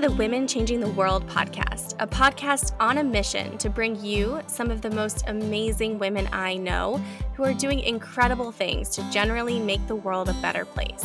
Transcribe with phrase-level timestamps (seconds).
[0.00, 4.70] the Women Changing the World podcast, a podcast on a mission to bring you some
[4.70, 7.02] of the most amazing women I know
[7.34, 11.04] who are doing incredible things to generally make the world a better place.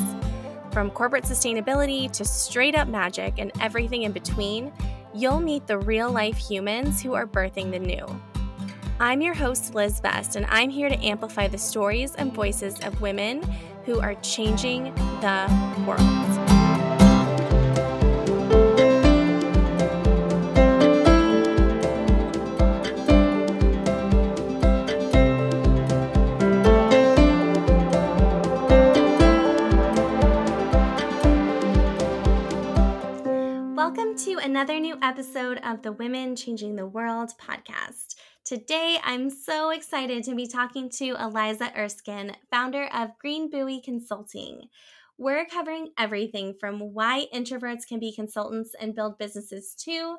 [0.72, 4.72] From corporate sustainability to straight up magic and everything in between,
[5.12, 8.06] you'll meet the real life humans who are birthing the new.
[9.00, 13.02] I'm your host, Liz Best, and I'm here to amplify the stories and voices of
[13.02, 13.42] women
[13.86, 16.83] who are changing the world.
[34.44, 38.16] Another new episode of the Women Changing the World podcast.
[38.46, 44.68] Today, I'm so excited to be talking to Eliza Erskine, founder of Green Buoy Consulting.
[45.18, 50.18] We're covering everything from why introverts can be consultants and build businesses too,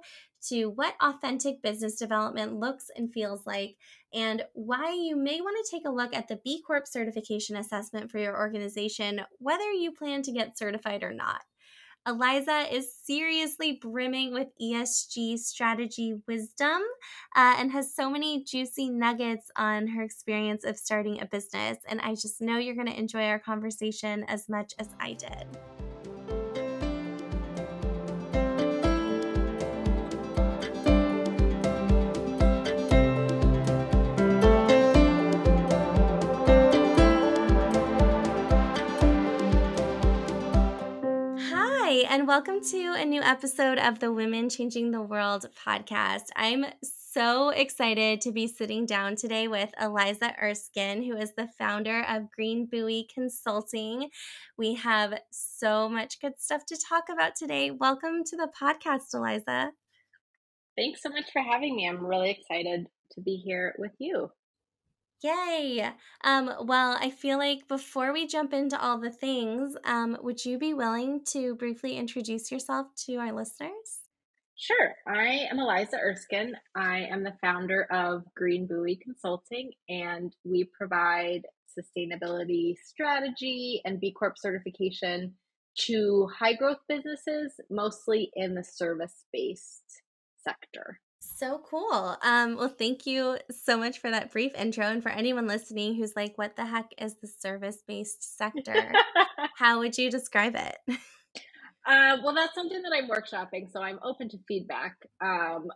[0.48, 3.76] to what authentic business development looks and feels like,
[4.12, 8.10] and why you may want to take a look at the B Corp certification assessment
[8.10, 11.42] for your organization, whether you plan to get certified or not.
[12.06, 16.82] Eliza is seriously brimming with ESG strategy wisdom
[17.34, 21.78] uh, and has so many juicy nuggets on her experience of starting a business.
[21.88, 25.46] And I just know you're going to enjoy our conversation as much as I did.
[42.34, 46.30] Welcome to a new episode of the Women Changing the World podcast.
[46.34, 52.04] I'm so excited to be sitting down today with Eliza Erskine, who is the founder
[52.08, 54.10] of Green Buoy Consulting.
[54.58, 57.70] We have so much good stuff to talk about today.
[57.70, 59.70] Welcome to the podcast, Eliza.
[60.76, 61.88] Thanks so much for having me.
[61.88, 64.32] I'm really excited to be here with you.
[65.24, 65.90] Yay!
[66.22, 70.58] Um, well, I feel like before we jump into all the things, um, would you
[70.58, 74.02] be willing to briefly introduce yourself to our listeners?
[74.54, 74.94] Sure.
[75.08, 76.52] I am Eliza Erskine.
[76.76, 84.12] I am the founder of Green Buoy Consulting, and we provide sustainability strategy and B
[84.12, 85.32] Corp certification
[85.86, 90.02] to high growth businesses, mostly in the service based
[90.36, 91.00] sector.
[91.36, 92.16] So cool.
[92.22, 94.86] Um, well, thank you so much for that brief intro.
[94.86, 98.92] And for anyone listening who's like, what the heck is the service based sector?
[99.56, 100.76] How would you describe it?
[101.86, 104.96] Uh, well, that's something that I'm workshopping, so I'm open to feedback.
[105.20, 105.66] Um,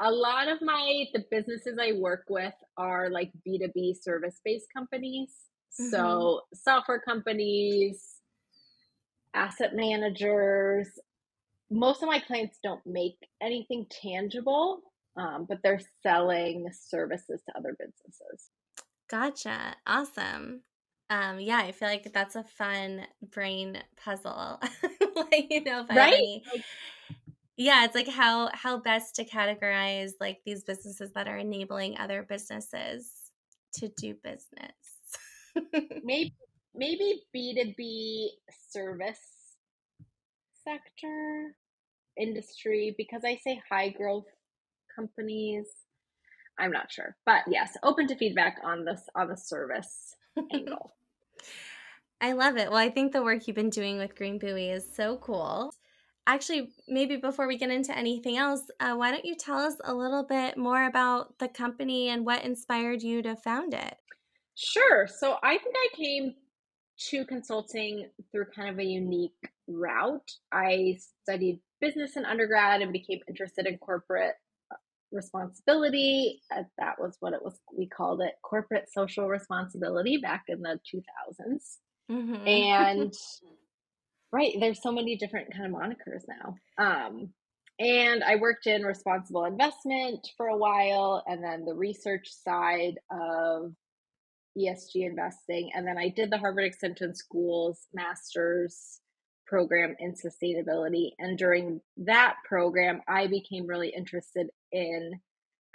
[0.00, 5.30] a lot of my the businesses I work with are like B2B service based companies.
[5.78, 5.90] Mm-hmm.
[5.90, 8.02] So software companies,
[9.34, 10.88] asset managers.
[11.70, 14.80] Most of my clients don't make anything tangible,
[15.18, 18.50] um, but they're selling services to other businesses.
[19.10, 19.74] Gotcha.
[19.86, 20.62] Awesome.
[21.10, 24.60] Um, yeah, I feel like that's a fun brain puzzle.
[25.16, 26.14] like, you know, right?
[26.14, 26.44] Any,
[27.56, 32.22] yeah, it's like how how best to categorize like these businesses that are enabling other
[32.22, 33.10] businesses
[33.74, 34.74] to do business.
[36.04, 36.34] maybe
[36.74, 38.28] maybe B2B
[38.70, 39.18] service
[40.62, 41.56] sector
[42.16, 44.26] industry because I say high growth
[44.98, 45.66] companies.
[46.58, 50.16] I'm not sure, but yes, open to feedback on this on the service
[50.52, 50.94] angle.
[52.20, 52.68] I love it.
[52.68, 55.72] Well, I think the work you've been doing with Green Buoy is so cool.
[56.26, 59.94] Actually, maybe before we get into anything else, uh, why don't you tell us a
[59.94, 63.96] little bit more about the company and what inspired you to found it?
[64.56, 65.06] Sure.
[65.06, 66.34] So I think I came
[67.10, 70.30] to consulting through kind of a unique route.
[70.52, 74.34] I studied business in undergrad and became interested in corporate
[75.12, 76.40] responsibility.
[76.54, 77.58] Uh, that was what it was.
[77.76, 81.76] We called it corporate social responsibility back in the 2000s.
[82.10, 82.46] Mm-hmm.
[82.46, 83.14] And
[84.32, 86.56] right, there's so many different kind of monikers now.
[86.78, 87.30] Um,
[87.78, 93.72] and I worked in responsible investment for a while, and then the research side of
[94.58, 95.70] ESG investing.
[95.74, 99.00] And then I did the Harvard Extension School's master's
[99.46, 101.12] program in sustainability.
[101.18, 105.12] And during that program, I became really interested in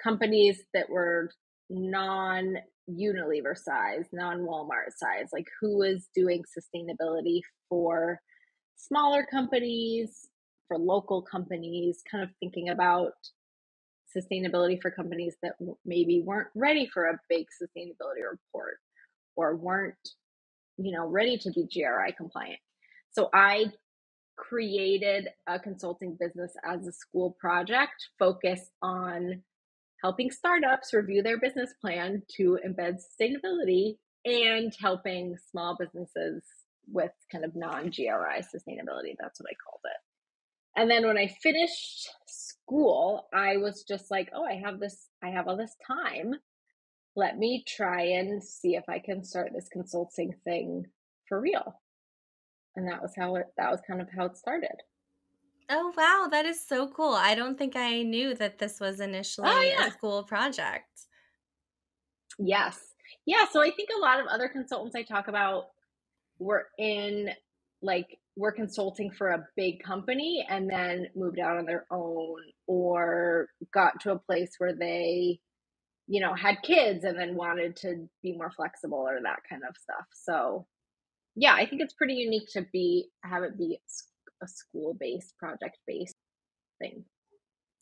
[0.01, 1.31] companies that were
[1.69, 2.57] non
[2.89, 8.19] Unilever size, non Walmart size, like who is doing sustainability for
[8.75, 10.27] smaller companies,
[10.67, 13.13] for local companies, kind of thinking about
[14.15, 15.53] sustainability for companies that
[15.85, 18.77] maybe weren't ready for a big sustainability report
[19.35, 19.95] or weren't,
[20.77, 22.59] you know, ready to be GRI compliant.
[23.11, 23.71] So I
[24.35, 29.41] created a consulting business as a school project focused on
[30.01, 36.43] helping startups review their business plan to embed sustainability and helping small businesses
[36.91, 39.15] with kind of non GRI sustainability.
[39.19, 39.99] That's what I called it.
[40.75, 45.29] And then when I finished school, I was just like, oh, I have this, I
[45.29, 46.33] have all this time.
[47.15, 50.87] Let me try and see if I can start this consulting thing
[51.29, 51.79] for real.
[52.75, 54.75] And that was how it, that was kind of how it started.
[55.69, 56.27] Oh, wow.
[56.29, 57.13] That is so cool.
[57.13, 59.87] I don't think I knew that this was oh, initially oh, yeah.
[59.87, 60.87] a school project.
[62.39, 62.79] Yes.
[63.25, 63.45] Yeah.
[63.51, 65.65] So I think a lot of other consultants I talk about
[66.39, 67.29] were in
[67.81, 73.47] like were consulting for a big company and then moved out on their own or
[73.73, 75.39] got to a place where they
[76.07, 79.75] you know had kids and then wanted to be more flexible or that kind of
[79.77, 80.65] stuff so
[81.35, 83.79] yeah i think it's pretty unique to be have it be
[84.41, 86.15] a school based project based
[86.79, 87.05] thing.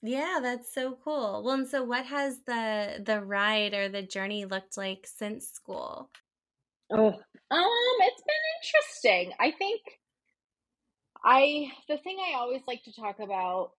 [0.03, 1.43] Yeah that's so cool.
[1.43, 6.09] Well and so what has the the ride or the journey looked like since school?
[6.91, 9.33] Oh um it's been interesting.
[9.39, 9.81] I think
[11.23, 13.71] I the thing I always like to talk about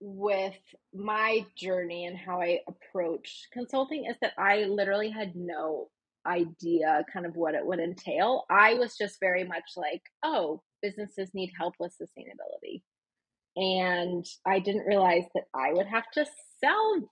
[0.00, 0.56] with
[0.92, 5.90] my journey and how I approach consulting is that I literally had no
[6.26, 8.44] idea kind of what it would entail.
[8.50, 12.82] I was just very much like, oh, businesses need help with sustainability.
[13.56, 16.26] And I didn't realize that I would have to
[16.62, 17.10] sell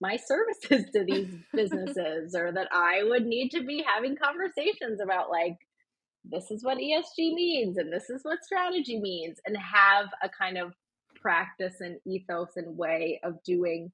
[0.00, 5.30] my services to these businesses or that I would need to be having conversations about
[5.30, 5.56] like
[6.24, 10.58] this is what ESG means and this is what strategy means and have a kind
[10.58, 10.72] of
[11.14, 13.92] practice and ethos and way of doing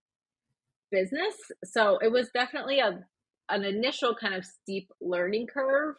[0.90, 1.34] business.
[1.64, 3.04] So it was definitely a
[3.48, 5.96] an initial kind of steep learning curve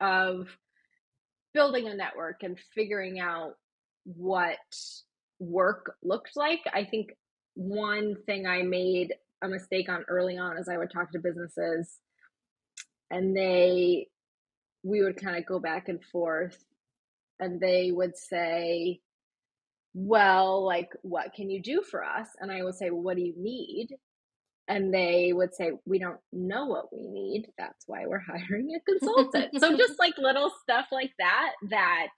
[0.00, 0.48] of
[1.54, 3.52] building a network and figuring out
[4.04, 4.58] what
[5.38, 6.60] work looked like.
[6.72, 7.10] I think
[7.54, 11.98] one thing I made a mistake on early on as I would talk to businesses
[13.10, 14.08] and they
[14.82, 16.64] we would kind of go back and forth
[17.40, 19.00] and they would say
[19.94, 23.22] well like what can you do for us and i would say well, what do
[23.22, 23.88] you need
[24.68, 27.46] and they would say we don't know what we need.
[27.58, 29.60] That's why we're hiring a consultant.
[29.60, 32.08] So just like little stuff like that that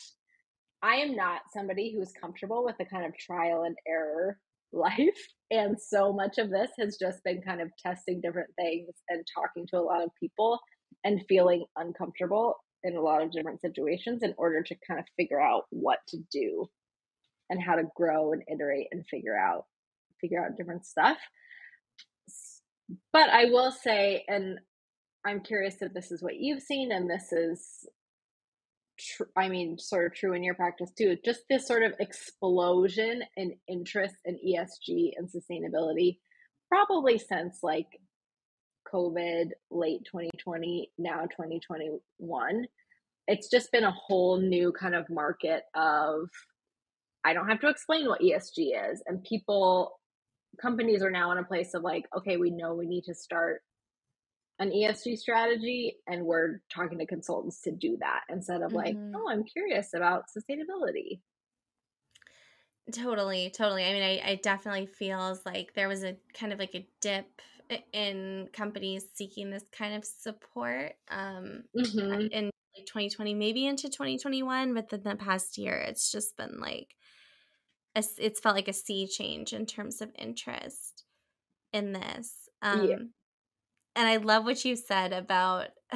[0.83, 4.39] i am not somebody who's comfortable with the kind of trial and error
[4.73, 5.19] life.
[5.51, 9.67] And so much of this has just been kind of testing different things and talking
[9.69, 10.61] to a lot of people
[11.05, 12.55] and feeling uncomfortable
[12.85, 16.19] in a lot of different situations in order to kind of figure out what to
[16.31, 16.69] do
[17.51, 19.65] and how to grow and iterate and figure out
[20.21, 21.17] figure out different stuff
[23.13, 24.59] but i will say and
[25.27, 27.87] i'm curious if this is what you've seen and this is
[28.99, 33.23] tr- i mean sort of true in your practice too just this sort of explosion
[33.37, 36.19] in interest in esg and sustainability
[36.71, 37.87] probably since like
[38.93, 42.67] COVID, late 2020, now 2021.
[43.27, 46.29] It's just been a whole new kind of market of
[47.25, 49.03] I don't have to explain what ESG is.
[49.07, 49.98] And people,
[50.61, 53.63] companies are now in a place of like, okay, we know we need to start
[54.59, 59.15] an ESG strategy and we're talking to consultants to do that instead of like, mm-hmm.
[59.17, 61.21] oh, I'm curious about sustainability.
[62.93, 63.85] Totally, totally.
[63.85, 67.27] I mean, I, I definitely feels like there was a kind of like a dip
[67.93, 72.29] in companies seeking this kind of support um, mm-hmm.
[72.33, 74.75] in like 2020, maybe into 2021.
[74.75, 76.95] But then the past year, it's just been like,
[77.95, 81.05] a, it's felt like a sea change in terms of interest
[81.73, 82.49] in this.
[82.63, 82.97] Um, yeah.
[83.97, 85.69] And I love what you said about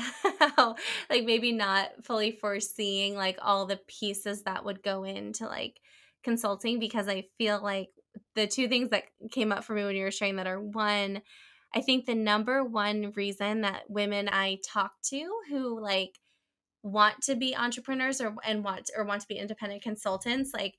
[0.57, 0.75] how,
[1.09, 5.79] like, maybe not fully foreseeing like all the pieces that would go into like
[6.25, 7.91] consulting because I feel like
[8.35, 11.23] the two things that came up for me when you were sharing that are one,
[11.75, 16.19] I think the number one reason that women I talk to who like
[16.83, 20.75] want to be entrepreneurs or and want or want to be independent consultants, like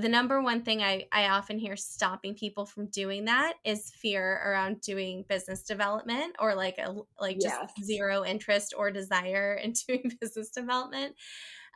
[0.00, 4.40] the number one thing I, I often hear stopping people from doing that is fear
[4.44, 7.72] around doing business development or like a like just yes.
[7.84, 11.14] zero interest or desire in doing business development.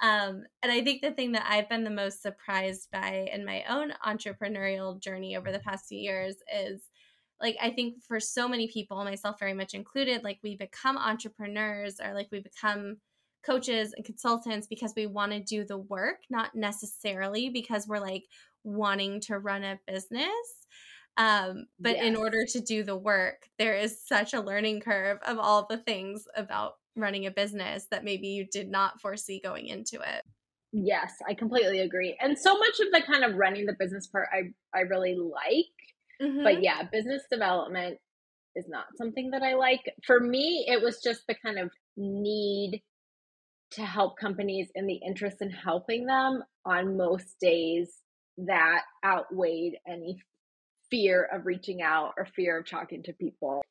[0.03, 3.65] Um, and I think the thing that I've been the most surprised by in my
[3.69, 6.83] own entrepreneurial journey over the past few years is
[7.41, 12.01] like I think for so many people, myself very much included, like we become entrepreneurs
[12.03, 12.97] or like we become
[13.47, 18.25] coaches and consultants because we want to do the work, not necessarily because we're like
[18.65, 20.29] wanting to run a business.
[21.17, 22.05] Um, but yes.
[22.05, 25.79] in order to do the work, there is such a learning curve of all the
[25.79, 30.23] things about running a business that maybe you did not foresee going into it.
[30.73, 32.17] Yes, I completely agree.
[32.21, 35.73] And so much of the kind of running the business part I I really like.
[36.21, 36.43] Mm-hmm.
[36.43, 37.99] But yeah, business development
[38.57, 39.81] is not something that I like.
[40.07, 42.83] For me, it was just the kind of need
[43.73, 47.91] to help companies in the interest in helping them on most days
[48.39, 50.21] that outweighed any
[50.91, 53.63] fear of reaching out or fear of talking to people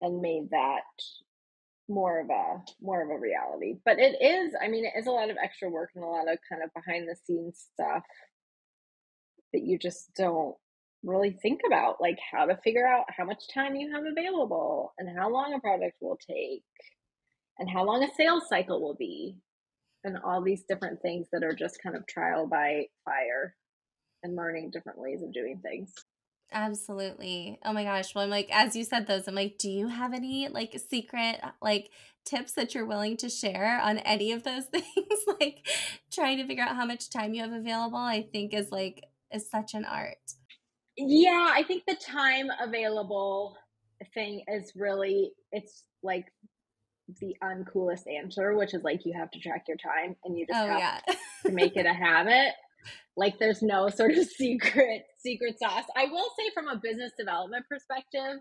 [0.00, 0.82] and made that
[1.88, 3.74] more of a more of a reality.
[3.84, 6.30] But it is i mean it is a lot of extra work and a lot
[6.30, 8.04] of kind of behind the scenes stuff
[9.52, 10.54] that you just don't
[11.02, 15.18] really think about like how to figure out how much time you have available and
[15.18, 16.62] how long a project will take
[17.60, 19.36] and how long a sales cycle will be
[20.02, 23.54] and all these different things that are just kind of trial by fire
[24.22, 25.94] and learning different ways of doing things
[26.52, 27.58] Absolutely.
[27.64, 28.14] Oh my gosh.
[28.14, 31.40] Well, I'm like, as you said those, I'm like, do you have any like secret
[31.62, 31.90] like
[32.24, 34.84] tips that you're willing to share on any of those things?
[35.40, 35.66] like
[36.12, 39.48] trying to figure out how much time you have available, I think is like is
[39.48, 40.34] such an art.
[40.96, 43.56] Yeah, I think the time available
[44.14, 46.32] thing is really it's like
[47.20, 50.58] the uncoolest answer, which is like you have to track your time and you just
[50.58, 51.14] oh, have yeah.
[51.46, 52.52] to make it a habit.
[53.16, 55.84] Like there's no sort of secret secret sauce.
[55.96, 58.40] I will say from a business development perspective,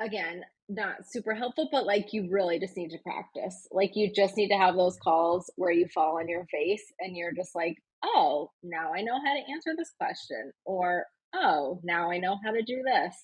[0.00, 3.66] again, not super helpful, but like you really just need to practice.
[3.70, 7.16] Like you just need to have those calls where you fall on your face and
[7.16, 12.10] you're just like, "Oh, now I know how to answer this question." Or, "Oh, now
[12.10, 13.16] I know how to do this."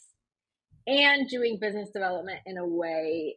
[0.87, 3.37] And doing business development in a way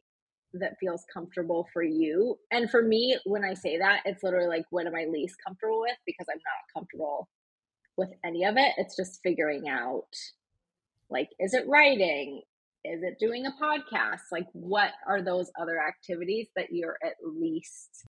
[0.53, 2.37] that feels comfortable for you.
[2.51, 5.81] And for me, when I say that, it's literally like, what am I least comfortable
[5.81, 5.97] with?
[6.05, 7.29] Because I'm not comfortable
[7.97, 8.73] with any of it.
[8.77, 10.07] It's just figuring out
[11.09, 12.41] like, is it writing?
[12.83, 14.21] Is it doing a podcast?
[14.31, 18.05] Like, what are those other activities that you're at least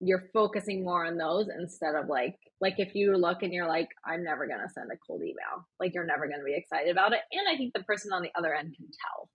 [0.00, 3.88] you're focusing more on those instead of like like if you look and you're like
[4.04, 6.90] i'm never going to send a cold email like you're never going to be excited
[6.90, 9.28] about it and i think the person on the other end can tell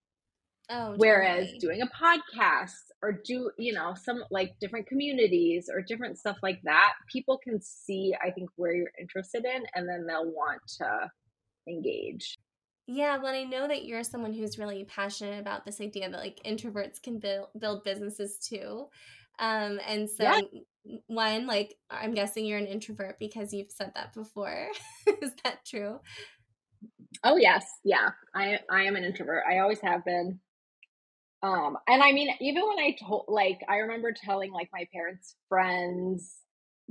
[0.71, 1.59] Oh, Whereas totally.
[1.59, 6.59] doing a podcast or do, you know, some like different communities or different stuff like
[6.63, 11.09] that, people can see, I think, where you're interested in and then they'll want to
[11.67, 12.35] engage.
[12.91, 16.39] Yeah, well, I know that you're someone who's really passionate about this idea that like
[16.45, 18.87] introverts can build build businesses too.
[19.37, 20.97] Um, and so yeah.
[21.07, 24.67] one, like I'm guessing you're an introvert because you've said that before.
[25.21, 25.99] Is that true?
[27.23, 28.09] Oh yes, yeah.
[28.35, 29.43] I I am an introvert.
[29.49, 30.39] I always have been.
[31.41, 35.35] Um, and I mean, even when I told, like, I remember telling like my parents'
[35.47, 36.35] friends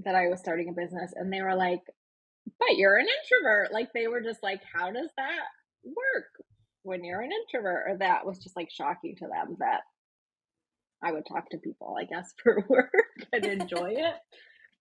[0.04, 1.82] that I was starting a business, and they were like,
[2.58, 5.46] "But you're an introvert." Like, they were just like, "How does that
[5.84, 6.44] work
[6.82, 9.82] when you're an introvert?" Or that was just like shocking to them that
[11.02, 12.92] I would talk to people, I guess, for work
[13.32, 14.14] and enjoy it.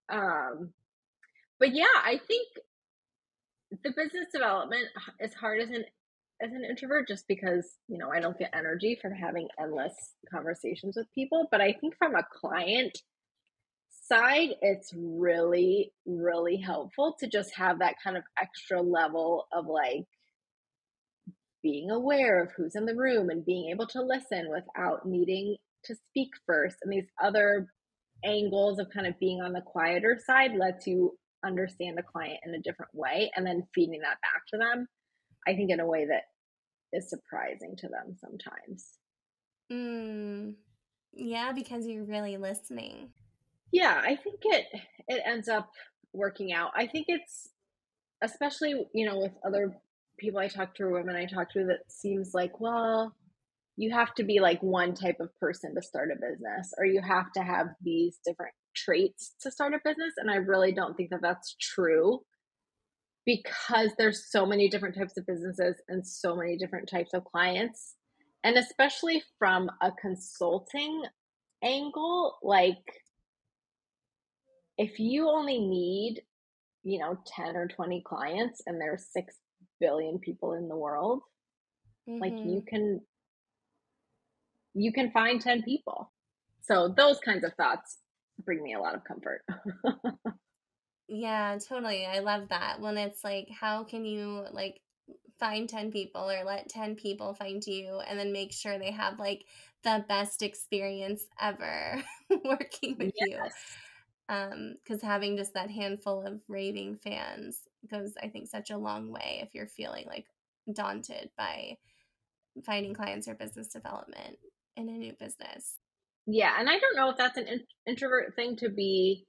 [0.09, 0.73] Um,
[1.59, 2.47] but yeah, I think
[3.83, 4.87] the business development
[5.19, 5.83] is hard as an
[6.41, 9.93] as an introvert just because, you know, I don't get energy from having endless
[10.31, 11.47] conversations with people.
[11.51, 12.97] But I think from a client
[14.07, 20.05] side, it's really, really helpful to just have that kind of extra level of like
[21.63, 25.95] being aware of who's in the room and being able to listen without needing to
[26.09, 26.77] speak first.
[26.83, 27.67] And these other
[28.23, 32.55] angles of kind of being on the quieter side lets you understand the client in
[32.55, 34.87] a different way and then feeding that back to them
[35.47, 36.23] I think in a way that
[36.93, 38.97] is surprising to them sometimes.
[39.71, 40.55] Mm,
[41.13, 43.09] yeah, because you're really listening.
[43.71, 44.65] Yeah, I think it
[45.07, 45.69] it ends up
[46.13, 46.71] working out.
[46.75, 47.49] I think it's
[48.23, 49.77] especially, you know, with other
[50.19, 53.13] people I talk to or women I talk to that seems like, well,
[53.75, 57.01] you have to be like one type of person to start a business or you
[57.01, 61.11] have to have these different traits to start a business and I really don't think
[61.11, 62.21] that that's true
[63.27, 67.95] because there's so many different types of businesses and so many different types of clients.
[68.43, 71.03] And especially from a consulting
[71.63, 72.77] angle like
[74.77, 76.21] if you only need
[76.83, 79.33] you know 10 or 20 clients and there's 6
[79.79, 81.23] billion people in the world
[82.07, 82.21] mm-hmm.
[82.21, 83.01] like you can
[84.77, 86.11] you can find 10 people.
[86.61, 87.97] So those kinds of thoughts
[88.45, 89.41] bring me a lot of comfort
[91.07, 92.05] Yeah, totally.
[92.05, 92.79] I love that.
[92.79, 94.81] When it's like, how can you like
[95.39, 99.19] find 10 people or let 10 people find you and then make sure they have
[99.19, 99.45] like
[99.83, 102.03] the best experience ever
[102.43, 103.27] working with yes.
[103.27, 103.39] you.
[104.29, 109.11] Um, because having just that handful of raving fans goes, I think, such a long
[109.11, 110.25] way if you're feeling like
[110.73, 111.77] daunted by
[112.65, 114.37] finding clients or business development
[114.75, 115.77] in a new business.
[116.25, 119.25] Yeah, and I don't know if that's an in- introvert thing to be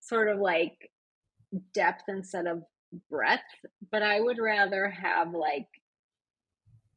[0.00, 0.90] sort of like
[1.74, 2.62] depth instead of
[3.10, 3.42] breadth,
[3.90, 5.68] but I would rather have like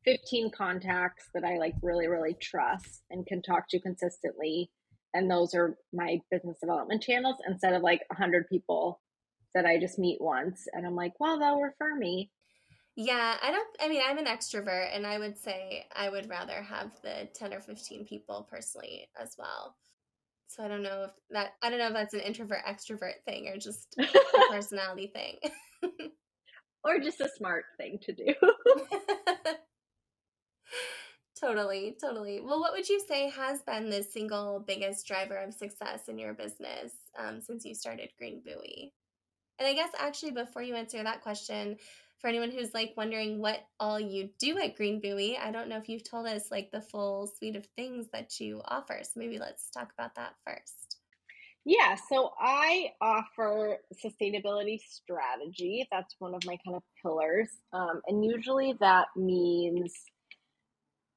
[0.05, 4.71] 15 contacts that I like really, really trust and can talk to consistently.
[5.13, 9.01] And those are my business development channels instead of like 100 people
[9.53, 12.31] that I just meet once and I'm like, well, they'll refer me.
[12.95, 16.61] Yeah, I don't, I mean, I'm an extrovert and I would say I would rather
[16.61, 19.75] have the 10 or 15 people personally as well.
[20.51, 23.47] So I don't know if that, I don't know if that's an introvert extrovert thing
[23.47, 24.07] or just a
[24.49, 25.37] personality thing.
[26.83, 28.33] or just a smart thing to do.
[31.39, 32.41] totally, totally.
[32.41, 36.33] Well, what would you say has been the single biggest driver of success in your
[36.33, 38.91] business um, since you started Green Buoy?
[39.57, 41.77] And I guess actually, before you answer that question,
[42.21, 45.77] for anyone who's like wondering what all you do at Green Buoy, I don't know
[45.77, 48.99] if you've told us like the full suite of things that you offer.
[49.03, 50.97] So maybe let's talk about that first.
[51.65, 55.87] Yeah, so I offer sustainability strategy.
[55.91, 57.49] That's one of my kind of pillars.
[57.73, 59.93] Um, and usually that means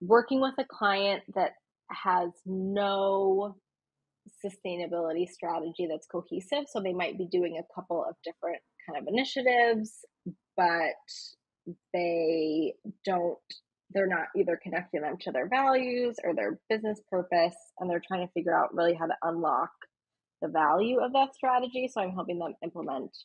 [0.01, 1.53] working with a client that
[1.91, 3.57] has no
[4.45, 6.65] sustainability strategy that's cohesive.
[6.71, 10.05] So they might be doing a couple of different kind of initiatives,
[10.57, 10.95] but
[11.93, 13.39] they don't,
[13.91, 17.55] they're not either connecting them to their values or their business purpose.
[17.79, 19.71] And they're trying to figure out really how to unlock
[20.43, 21.89] the value of that strategy.
[21.93, 23.17] So I'm helping them implement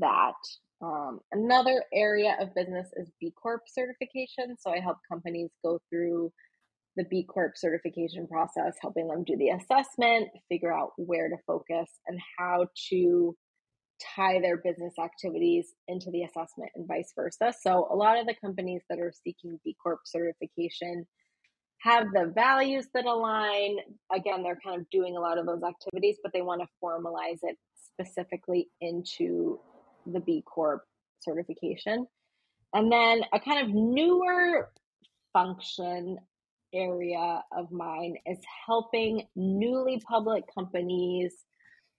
[0.00, 0.34] that.
[0.82, 4.56] Um, another area of business is B Corp certification.
[4.58, 6.32] So I help companies go through
[6.96, 11.88] the B Corp certification process, helping them do the assessment, figure out where to focus,
[12.06, 13.36] and how to
[14.14, 17.52] tie their business activities into the assessment and vice versa.
[17.60, 21.06] So, a lot of the companies that are seeking B Corp certification
[21.78, 23.76] have the values that align.
[24.12, 27.40] Again, they're kind of doing a lot of those activities, but they want to formalize
[27.42, 29.60] it specifically into
[30.06, 30.82] the B Corp
[31.20, 32.06] certification.
[32.72, 34.70] And then a kind of newer
[35.32, 36.18] function
[36.74, 41.32] area of mine is helping newly public companies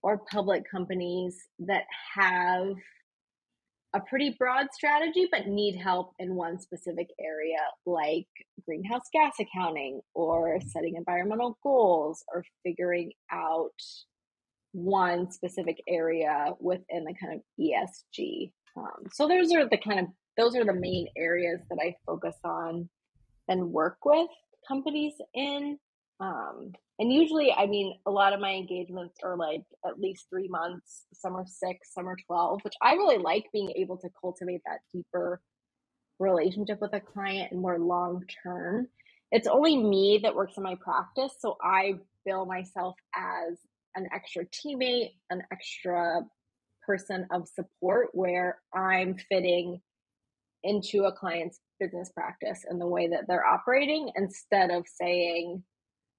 [0.06, 2.76] or public companies that have
[3.96, 8.28] a pretty broad strategy but need help in one specific area like
[8.68, 13.72] greenhouse gas accounting or setting environmental goals or figuring out
[14.74, 18.52] one specific area within the kind of ESG.
[18.78, 20.06] Um, so those are the kind of
[20.38, 22.89] those are the main areas that I focus on
[23.48, 24.28] and work with
[24.68, 25.80] companies in.
[26.20, 30.48] Um, and usually, I mean, a lot of my engagements are like at least three
[30.48, 34.62] months, some are six, some are 12, which I really like being able to cultivate
[34.66, 35.42] that deeper
[36.20, 38.88] relationship with a client and more long term.
[39.32, 41.34] It's only me that works in my practice.
[41.40, 43.58] So I bill myself as
[43.96, 46.22] an extra teammate, an extra
[46.86, 49.82] person of support where I'm fitting
[50.64, 55.64] into a client's business practice and the way that they're operating instead of saying,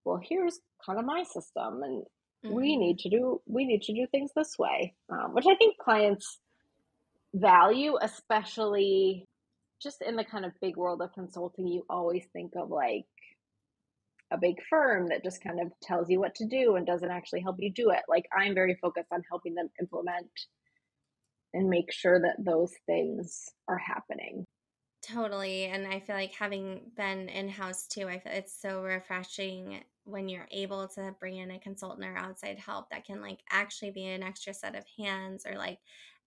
[0.07, 2.05] well, here's kind of my system and
[2.45, 2.55] mm-hmm.
[2.55, 5.77] we need to do we need to do things this way um, which i think
[5.79, 6.38] clients
[7.35, 9.27] value especially
[9.83, 13.05] just in the kind of big world of consulting you always think of like
[14.33, 17.40] a big firm that just kind of tells you what to do and doesn't actually
[17.40, 20.31] help you do it like i'm very focused on helping them implement
[21.53, 24.45] and make sure that those things are happening
[25.03, 25.66] Totally.
[25.66, 30.29] And I feel like having been in house too, I feel it's so refreshing when
[30.29, 34.05] you're able to bring in a consultant or outside help that can like actually be
[34.07, 35.79] an extra set of hands or like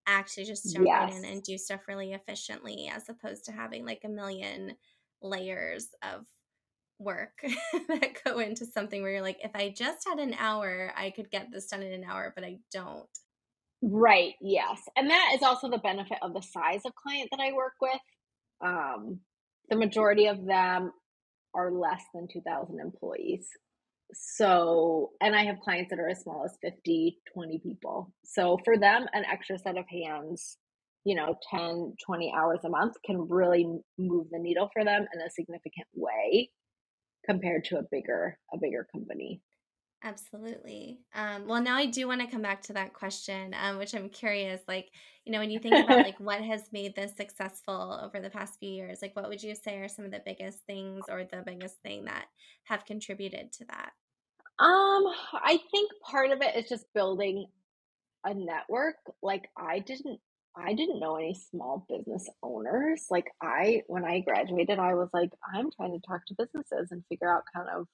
[0.07, 1.17] actually just jump yes.
[1.17, 4.75] in and do stuff really efficiently as opposed to having like a million
[5.21, 6.25] layers of
[6.99, 7.39] work
[7.87, 11.31] that go into something where you're like, if I just had an hour, I could
[11.31, 13.07] get this done in an hour, but I don't.
[13.81, 14.33] Right.
[14.41, 14.81] Yes.
[14.97, 18.01] And that is also the benefit of the size of client that I work with
[18.61, 19.19] um,
[19.69, 20.91] the majority of them
[21.53, 23.47] are less than 2,000 employees.
[24.13, 28.11] So, and I have clients that are as small as 50, 20 people.
[28.25, 30.57] So, for them, an extra set of hands,
[31.03, 33.65] you know, 10, 20 hours a month can really
[33.97, 36.49] move the needle for them in a significant way
[37.25, 39.41] compared to a bigger a bigger company.
[40.01, 40.99] Absolutely.
[41.13, 44.07] Um, well, now I do want to come back to that question, um, which I'm
[44.07, 44.61] curious.
[44.65, 44.89] Like,
[45.25, 48.59] you know, when you think about like what has made this successful over the past
[48.59, 51.43] few years, like what would you say are some of the biggest things or the
[51.45, 52.27] biggest thing that
[52.63, 53.91] have contributed to that?
[54.63, 57.47] Um, I think part of it is just building
[58.25, 58.95] a network.
[59.21, 60.19] Like, I didn't
[60.55, 63.05] I didn't know any small business owners.
[63.09, 67.03] Like I when I graduated, I was like, I'm trying to talk to businesses and
[67.07, 67.85] figure out kind of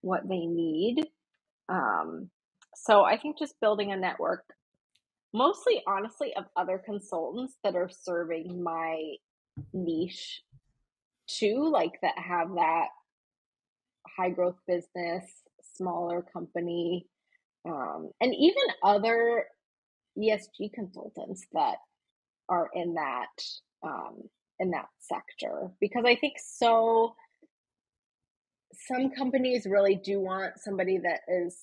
[0.00, 1.06] what they need
[1.68, 2.30] um,
[2.74, 4.44] so I think just building a network
[5.32, 9.14] mostly honestly of other consultants that are serving my
[9.72, 10.42] niche
[11.26, 12.88] too, like that have that
[14.16, 15.24] high growth business,
[15.74, 17.06] smaller company,
[17.64, 19.46] um, and even other
[20.18, 21.76] ESG consultants that
[22.48, 23.28] are in that
[23.82, 24.22] um,
[24.58, 27.14] in that sector because I think so
[28.88, 31.56] some companies really do want somebody that is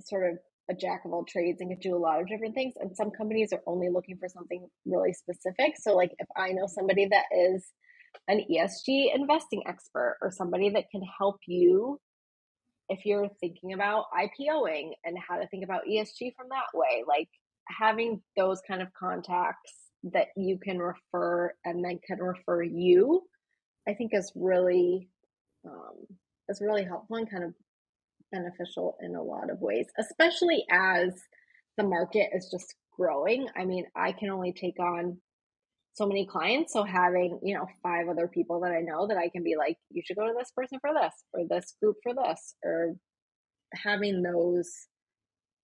[0.00, 0.38] sort of
[0.70, 3.10] a jack of all trades and can do a lot of different things and some
[3.10, 5.74] companies are only looking for something really specific.
[5.76, 7.64] So like if i know somebody that is
[8.28, 12.00] an esg investing expert or somebody that can help you
[12.88, 17.28] if you're thinking about ipoing and how to think about esg from that way like
[17.68, 23.22] having those kind of contacts that you can refer and then can refer you
[23.88, 25.08] i think is really
[25.66, 26.16] um,
[26.48, 27.54] is really helpful and kind of
[28.32, 31.10] beneficial in a lot of ways, especially as
[31.76, 33.46] the market is just growing.
[33.56, 35.18] I mean, I can only take on
[35.94, 36.72] so many clients.
[36.72, 39.76] So having, you know, five other people that I know that I can be like,
[39.90, 42.94] you should go to this person for this, or this group for this, or
[43.74, 44.70] having those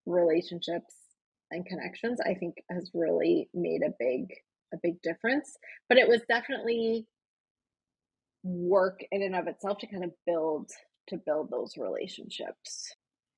[0.06, 0.94] relationships
[1.50, 4.26] and connections, I think has really made a big,
[4.72, 5.54] a big difference.
[5.88, 7.06] But it was definitely
[8.42, 10.70] work in and of itself to kind of build
[11.08, 12.94] to build those relationships.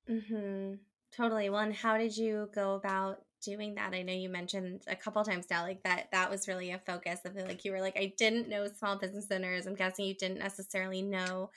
[0.09, 0.75] Mm-hmm.
[1.15, 1.49] Totally.
[1.49, 3.93] Well, and how did you go about doing that?
[3.93, 7.19] I know you mentioned a couple times now, like that that was really a focus
[7.25, 7.35] of.
[7.35, 9.65] Like you were like, I didn't know small business owners.
[9.65, 11.49] I'm guessing you didn't necessarily know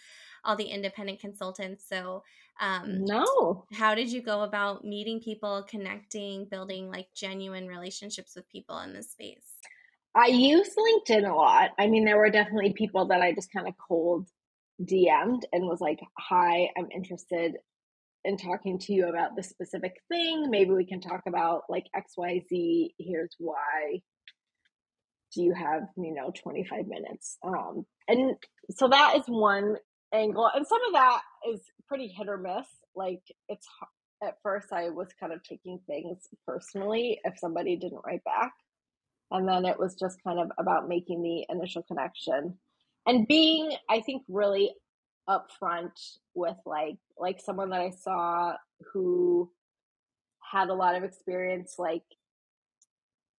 [0.45, 1.85] all the independent consultants.
[1.89, 2.23] So,
[2.61, 3.65] um, no.
[3.73, 8.93] How did you go about meeting people, connecting, building like genuine relationships with people in
[8.93, 9.58] this space?
[10.19, 11.71] I use LinkedIn a lot.
[11.79, 14.29] I mean, there were definitely people that I just kind of cold
[14.83, 17.55] DM'd and was like, Hi, I'm interested
[18.25, 20.51] in talking to you about this specific thing.
[20.51, 22.95] Maybe we can talk about like XYZ.
[22.99, 24.01] Here's why.
[25.35, 27.39] Do you have, you know, 25 minutes?
[27.47, 28.35] Um, and
[28.71, 29.77] so that is one
[30.13, 30.51] angle.
[30.53, 31.21] And some of that
[31.53, 32.67] is pretty hit or miss.
[32.97, 33.69] Like, it's
[34.23, 38.53] at first, I was kind of taking things personally if somebody didn't write back.
[39.31, 42.59] And then it was just kind of about making the initial connection.
[43.07, 44.75] And being i think really
[45.29, 48.55] upfront with like like someone that i saw
[48.93, 49.51] who
[50.41, 52.03] had a lot of experience like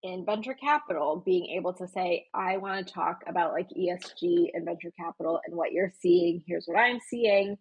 [0.02, 4.64] in venture capital being able to say i want to talk about like esg and
[4.64, 6.42] venture capital and what you're seeing.
[6.46, 7.58] Here's what i'm seeing.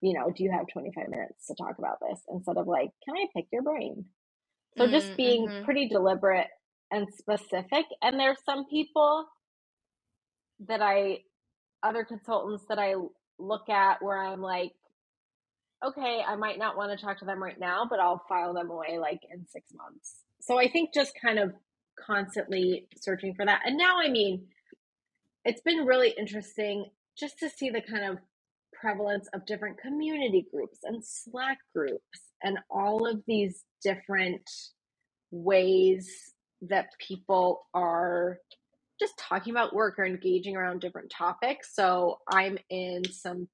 [0.00, 2.20] You know do you have 25 minutes to talk about this?
[2.28, 4.04] Instead of like can i pick your brain?
[4.78, 5.64] So just mm, being mm-hmm.
[5.64, 6.48] pretty deliberate
[6.92, 9.26] and specific and there's some people
[10.68, 11.18] that i
[11.82, 12.94] other consultants that I
[13.38, 14.72] look at where I'm like,
[15.84, 18.70] okay, I might not want to talk to them right now, but I'll file them
[18.70, 20.20] away like in six months.
[20.40, 21.52] So I think just kind of
[21.98, 23.62] constantly searching for that.
[23.66, 24.46] And now, I mean,
[25.44, 26.86] it's been really interesting
[27.18, 28.18] just to see the kind of
[28.80, 34.48] prevalence of different community groups and Slack groups and all of these different
[35.30, 36.31] ways
[36.62, 38.38] that people are
[39.00, 41.74] just talking about work or engaging around different topics.
[41.74, 43.48] So I'm in some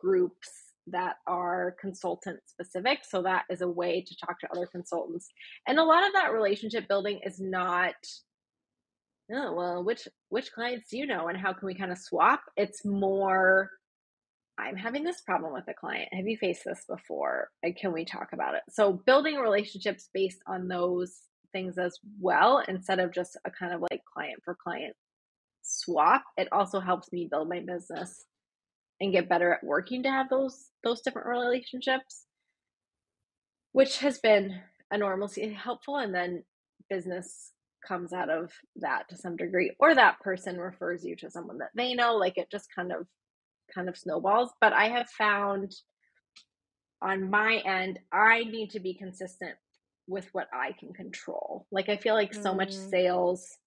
[0.00, 0.48] groups
[0.88, 3.00] that are consultant specific.
[3.08, 5.28] So that is a way to talk to other consultants.
[5.68, 7.94] And a lot of that relationship building is not
[9.32, 12.42] oh well which which clients do you know and how can we kind of swap
[12.56, 13.70] it's more
[14.58, 18.04] i'm having this problem with a client have you faced this before and can we
[18.04, 21.20] talk about it so building relationships based on those
[21.52, 24.94] things as well instead of just a kind of like client for client
[25.62, 28.24] swap it also helps me build my business
[29.00, 32.26] and get better at working to have those those different relationships
[33.72, 34.60] which has been
[34.92, 36.42] enormously helpful and then
[36.90, 37.52] business
[37.86, 41.70] comes out of that to some degree or that person refers you to someone that
[41.74, 43.06] they know like it just kind of
[43.74, 44.50] kind of snowballs.
[44.60, 45.74] But i have found
[47.00, 49.56] on my end i need to be consistent
[50.12, 51.66] with what I can control.
[51.72, 52.58] Like I feel like so mm.
[52.58, 53.58] much sales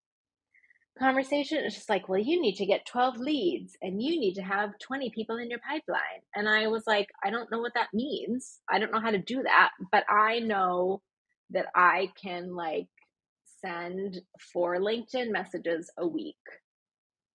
[0.97, 4.41] conversation is just like, well, you need to get 12 leads and you need to
[4.41, 6.21] have 20 people in your pipeline.
[6.33, 8.59] And I was like, I don't know what that means.
[8.69, 11.01] I don't know how to do that, but I know
[11.51, 12.87] that I can like
[13.63, 14.21] send
[14.53, 16.35] four LinkedIn messages a week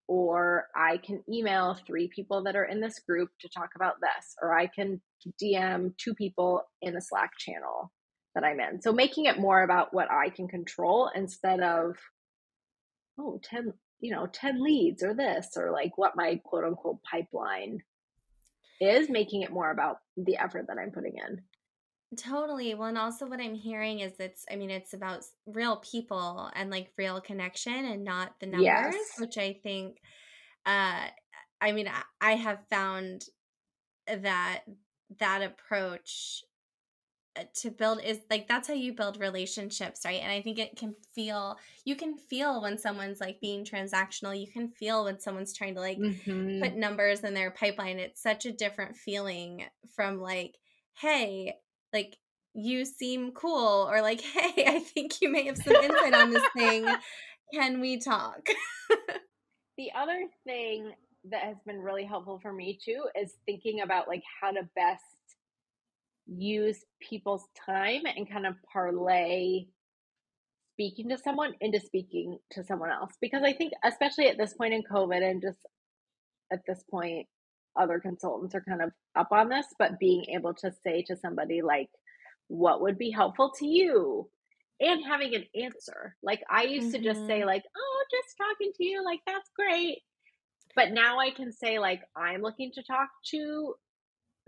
[0.08, 4.34] or I can email three people that are in this group to talk about this,
[4.42, 5.00] or I can
[5.40, 7.92] DM two people in a Slack channel
[8.34, 8.80] that I'm in.
[8.80, 11.96] So making it more about what I can control instead of,
[13.18, 17.80] oh, 10, you know, 10 leads or this, or like what my quote unquote pipeline
[18.80, 21.42] is, making it more about the effort that I'm putting in.
[22.16, 22.74] Totally.
[22.74, 26.70] Well, and also what I'm hearing is it's, I mean, it's about real people and
[26.70, 28.96] like real connection and not the numbers, yes.
[29.18, 29.98] which I think,
[30.66, 31.04] uh,
[31.60, 33.24] I mean, I, I have found
[34.08, 34.62] that
[35.18, 36.42] that approach
[37.54, 40.20] to build is like that's how you build relationships right?
[40.22, 44.38] And i think it can feel you can feel when someone's like being transactional.
[44.38, 46.62] You can feel when someone's trying to like mm-hmm.
[46.62, 47.98] put numbers in their pipeline.
[47.98, 50.56] It's such a different feeling from like
[51.00, 51.54] hey
[51.92, 52.16] like
[52.54, 56.44] you seem cool or like hey i think you may have some insight on this
[56.56, 56.86] thing.
[57.54, 58.48] Can we talk?
[59.80, 60.92] The other thing
[61.30, 65.02] that has been really helpful for me too is thinking about like how to best
[66.36, 69.64] use people's time and kind of parlay
[70.72, 74.72] speaking to someone into speaking to someone else because i think especially at this point
[74.72, 75.58] in covid and just
[76.52, 77.26] at this point
[77.76, 81.62] other consultants are kind of up on this but being able to say to somebody
[81.62, 81.88] like
[82.48, 84.28] what would be helpful to you
[84.80, 87.02] and having an answer like i used mm-hmm.
[87.02, 87.48] to just say mm-hmm.
[87.48, 89.98] like oh just talking to you like that's great
[90.76, 93.74] but now i can say like i'm looking to talk to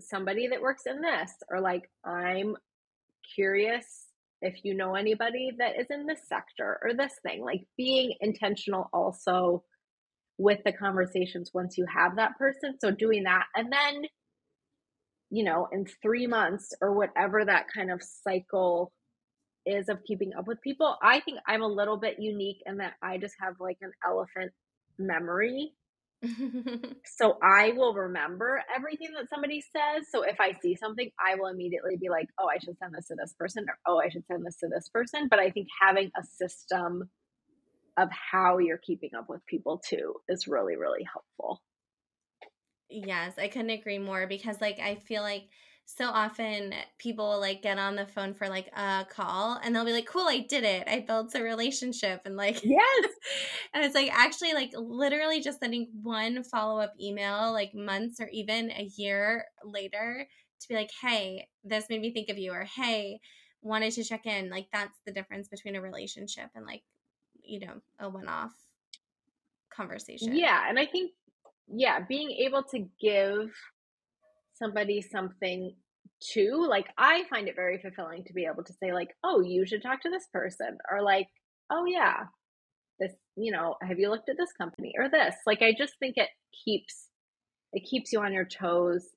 [0.01, 2.57] somebody that works in this or like i'm
[3.35, 4.07] curious
[4.41, 8.89] if you know anybody that is in this sector or this thing like being intentional
[8.93, 9.63] also
[10.39, 12.77] with the conversations once you have that person.
[12.81, 14.03] So doing that and then
[15.31, 18.93] you know in 3 months or whatever that kind of cycle
[19.65, 22.93] is of keeping up with people i think i'm a little bit unique in that
[23.03, 24.53] i just have like an elephant
[24.99, 25.73] memory
[27.05, 30.07] so I will remember everything that somebody says.
[30.11, 33.09] So if I see something, I will immediately be like, oh, I should send this
[33.09, 35.29] to this person, or oh, I should send this to this person.
[35.29, 37.11] But I think having a system
[37.97, 41.63] of how you're keeping up with people too is really, really helpful.
[42.89, 45.45] Yes, I couldn't agree more because, like, I feel like
[45.85, 49.85] so often people will like get on the phone for like a call and they'll
[49.85, 50.89] be like, cool, I did it.
[50.89, 52.23] I built a relationship.
[52.25, 53.09] And like, yes.
[53.75, 58.29] and it's like actually like literally just sending one follow up email, like months or
[58.33, 60.27] even a year later
[60.63, 63.21] to be like, hey, this made me think of you, or hey,
[63.61, 64.51] wanted to check in.
[64.51, 66.83] Like, that's the difference between a relationship and like,
[67.43, 68.53] you know, a one off
[69.75, 70.35] conversation.
[70.35, 70.69] Yeah.
[70.69, 71.13] And I think,
[71.69, 73.51] yeah, being able to give
[74.63, 75.75] somebody something
[76.21, 79.67] too like i find it very fulfilling to be able to say like oh you
[79.67, 81.29] should talk to this person or like
[81.71, 82.25] oh yeah
[83.01, 84.93] this you know have you looked at this company?
[84.99, 86.29] or this like i just think it
[86.65, 87.09] keeps
[87.73, 89.09] it keeps you on your toes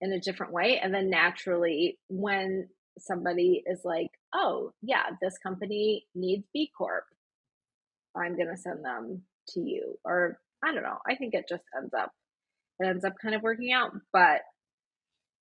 [0.00, 6.06] in a different way and then naturally when somebody is like oh yeah this company
[6.14, 7.04] needs b corp
[8.16, 11.64] i'm going to send them to you or i don't know i think it just
[11.76, 12.10] ends up
[12.80, 14.40] it ends up kind of working out but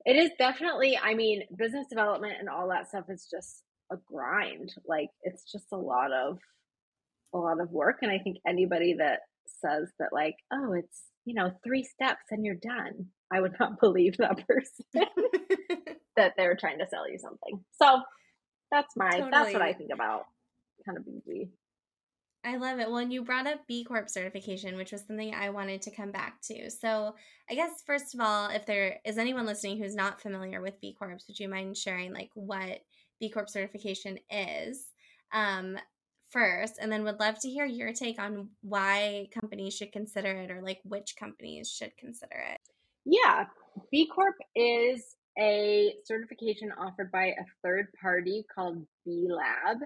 [0.06, 4.74] it is definitely, I mean, business development and all that stuff is just a grind.
[4.88, 6.38] Like it's just a lot of
[7.34, 9.20] a lot of work and I think anybody that
[9.62, 13.08] says that like, oh, it's, you know, three steps and you're done.
[13.32, 14.86] I would not believe that person
[16.16, 17.64] that they're trying to sell you something.
[17.82, 18.02] So
[18.72, 19.32] that's my totally.
[19.32, 20.26] that's what I think about
[20.86, 21.50] kind of BD.
[22.44, 22.90] I love it.
[22.90, 26.42] Well, you brought up B Corp certification, which was something I wanted to come back
[26.44, 26.72] to.
[26.72, 27.16] So,
[27.50, 30.96] I guess first of all, if there is anyone listening who's not familiar with B
[30.98, 32.80] Corps, would you mind sharing like what
[33.20, 34.88] B Corp certification is
[35.32, 35.78] um,
[36.32, 40.50] first, and then would love to hear your take on why companies should consider it,
[40.50, 42.60] or like which companies should consider it.
[43.06, 43.46] Yeah,
[43.92, 49.78] B Corp is a certification offered by a third party called B Lab,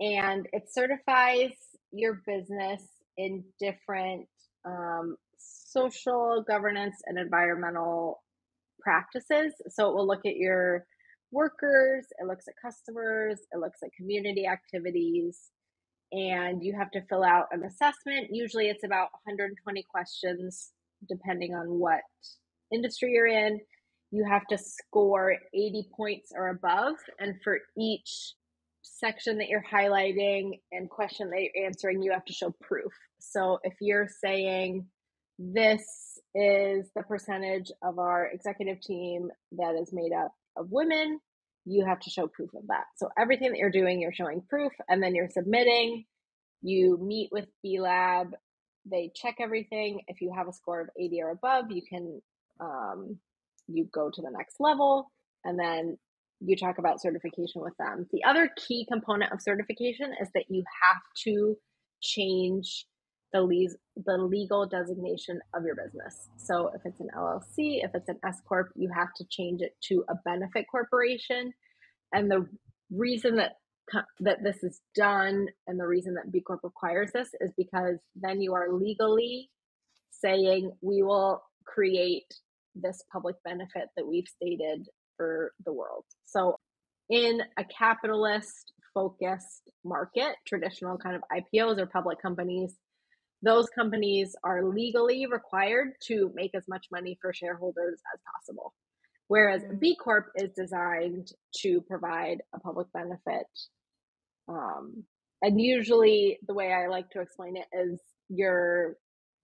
[0.00, 1.52] and it certifies
[1.94, 2.82] your business
[3.16, 4.26] in different
[4.64, 8.22] um, social governance and environmental
[8.80, 9.52] practices.
[9.68, 10.86] So it will look at your
[11.30, 15.50] workers, it looks at customers, it looks at community activities,
[16.12, 18.28] and you have to fill out an assessment.
[18.30, 20.72] Usually it's about 120 questions,
[21.08, 22.00] depending on what
[22.72, 23.60] industry you're in.
[24.10, 28.34] You have to score 80 points or above, and for each
[28.84, 32.92] section that you're highlighting and question that you're answering, you have to show proof.
[33.18, 34.86] So if you're saying
[35.38, 41.18] this is the percentage of our executive team that is made up of women,
[41.64, 42.84] you have to show proof of that.
[42.96, 46.04] So everything that you're doing, you're showing proof, and then you're submitting.
[46.62, 48.28] You meet with B Lab,
[48.84, 50.02] they check everything.
[50.08, 52.20] If you have a score of 80 or above, you can
[52.60, 53.18] um,
[53.66, 55.10] you go to the next level,
[55.44, 55.96] and then
[56.40, 58.06] you talk about certification with them.
[58.12, 61.56] The other key component of certification is that you have to
[62.02, 62.86] change
[63.32, 66.28] the, le- the legal designation of your business.
[66.36, 69.74] So if it's an LLC, if it's an S corp, you have to change it
[69.88, 71.52] to a benefit corporation
[72.12, 72.46] and the
[72.90, 73.52] reason that
[74.20, 78.40] that this is done and the reason that B Corp requires this is because then
[78.40, 79.50] you are legally
[80.10, 82.32] saying we will create
[82.74, 86.04] this public benefit that we've stated for the world.
[86.24, 86.58] So
[87.08, 92.76] in a capitalist focused market, traditional kind of IPOs or public companies,
[93.42, 98.72] those companies are legally required to make as much money for shareholders as possible.
[99.28, 99.78] Whereas mm-hmm.
[99.78, 101.28] B Corp is designed
[101.62, 103.46] to provide a public benefit.
[104.48, 105.04] Um,
[105.42, 108.96] and usually, the way I like to explain it is you're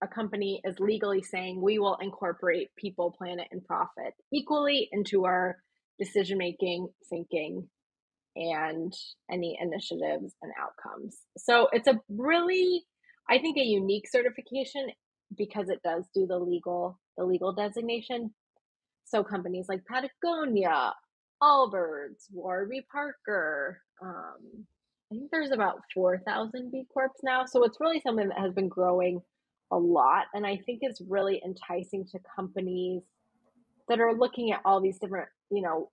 [0.02, 5.58] a company is legally saying we will incorporate people, planet, and profit equally into our
[5.98, 7.68] decision making, thinking,
[8.36, 8.92] and
[9.30, 11.18] any initiatives and outcomes.
[11.36, 12.84] So it's a really,
[13.28, 14.88] I think, a unique certification
[15.36, 18.32] because it does do the legal the legal designation.
[19.04, 20.94] So companies like Patagonia,
[21.42, 24.64] Allbirds, Warby Parker, um,
[25.12, 27.44] I think there's about 4,000 B Corps now.
[27.44, 29.20] So it's really something that has been growing
[29.70, 30.26] a lot.
[30.34, 33.02] And I think it's really enticing to companies
[33.88, 35.90] that are looking at all these different, you know,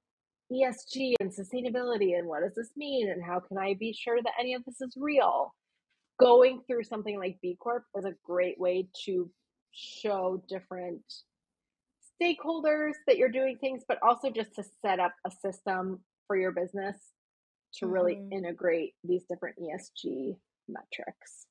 [0.51, 4.33] ESG and sustainability and what does this mean and how can I be sure that
[4.39, 5.53] any of this is real?
[6.19, 9.29] Going through something like B Corp is a great way to
[9.71, 11.01] show different
[12.19, 16.51] stakeholders that you're doing things, but also just to set up a system for your
[16.51, 16.97] business
[17.75, 17.93] to mm-hmm.
[17.93, 20.37] really integrate these different ESG
[20.67, 21.46] metrics.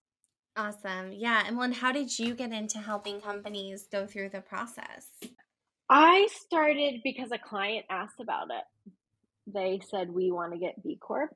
[0.57, 1.13] Awesome.
[1.13, 1.43] Yeah.
[1.47, 5.11] And well, how did you get into helping companies go through the process?
[5.91, 8.93] I started because a client asked about it.
[9.47, 11.31] They said, We want to get B Corp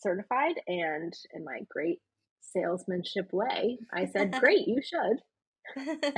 [0.00, 0.60] certified.
[0.66, 2.00] And in my great
[2.40, 5.20] salesmanship way, I said, Great, you should.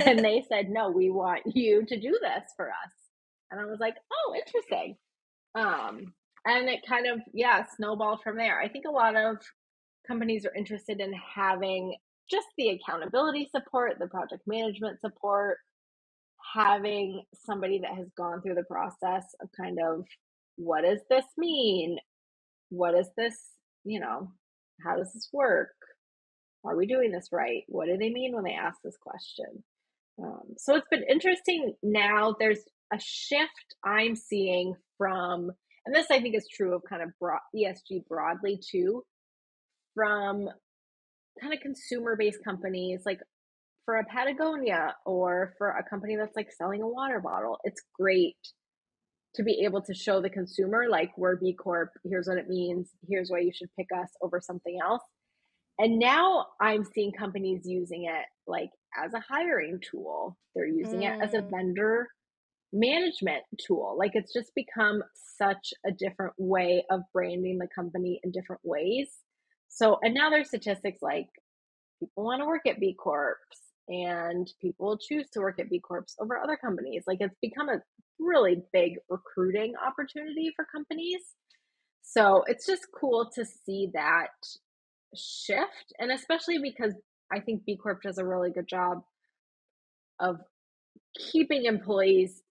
[0.05, 2.93] and they said, No, we want you to do this for us.
[3.51, 4.97] And I was like, Oh, interesting.
[5.55, 6.13] Um,
[6.45, 8.61] and it kind of, yeah, snowballed from there.
[8.61, 9.37] I think a lot of
[10.07, 11.95] companies are interested in having
[12.31, 15.59] just the accountability support, the project management support,
[16.55, 20.05] having somebody that has gone through the process of kind of
[20.57, 21.99] what does this mean?
[22.71, 23.37] What is this,
[23.85, 24.33] you know,
[24.85, 25.71] how does this work?
[26.65, 27.63] Are we doing this right?
[27.69, 29.63] What do they mean when they ask this question?
[30.23, 32.35] Um, so it's been interesting now.
[32.39, 32.63] There's
[32.93, 35.51] a shift I'm seeing from,
[35.87, 39.05] and this I think is true of kind of broad, ESG broadly too,
[39.95, 40.49] from
[41.41, 43.21] kind of consumer based companies like
[43.85, 48.37] for a Patagonia or for a company that's like selling a water bottle, it's great
[49.35, 52.91] to be able to show the consumer like we're B Corp, here's what it means,
[53.09, 55.03] here's why you should pick us over something else.
[55.79, 58.71] And now I'm seeing companies using it like
[59.03, 60.37] as a hiring tool.
[60.55, 61.17] They're using mm.
[61.17, 61.51] it as a mm.
[61.51, 62.09] vendor
[62.73, 63.97] management tool.
[63.99, 65.03] Like it's just become
[65.39, 69.09] such a different way of branding the company in different ways.
[69.69, 71.29] So, and now there's statistics like
[72.01, 73.39] people want to work at B Corps
[73.89, 77.05] and people choose to work at B Corps over other companies.
[77.07, 77.83] Like it's become a
[78.19, 81.23] really big recruiting opportunity for companies.
[82.03, 84.29] So it's just cool to see that
[85.15, 85.93] shift.
[85.99, 86.95] And especially because
[87.33, 89.03] I think B Corp does a really good job
[90.21, 90.39] of
[91.33, 92.43] keeping employees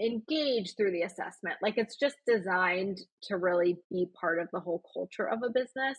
[0.00, 1.56] engaged through the assessment.
[1.62, 5.98] Like it's just designed to really be part of the whole culture of a business.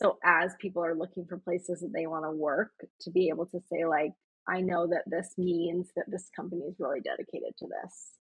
[0.00, 3.44] So as people are looking for places that they want to work, to be able
[3.46, 4.12] to say like,
[4.48, 8.12] I know that this means that this company is really dedicated to this.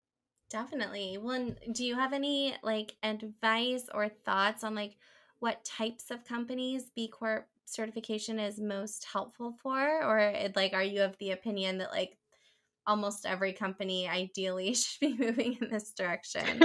[0.50, 1.18] Definitely.
[1.22, 4.98] Well, do you have any like advice or thoughts on like
[5.40, 10.04] what types of companies B Corp certification is most helpful for?
[10.04, 12.18] Or like, are you of the opinion that like
[12.86, 16.44] almost every company ideally should be moving in this direction?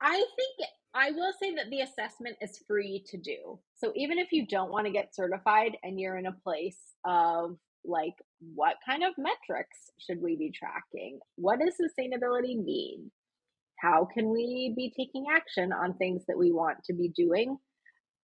[0.00, 3.58] I think I will say that the assessment is free to do.
[3.74, 7.56] So even if you don't want to get certified and you're in a place of
[7.84, 8.14] like,
[8.54, 11.18] what kind of metrics should we be tracking?
[11.36, 13.10] What does sustainability mean?
[13.78, 17.56] How can we be taking action on things that we want to be doing?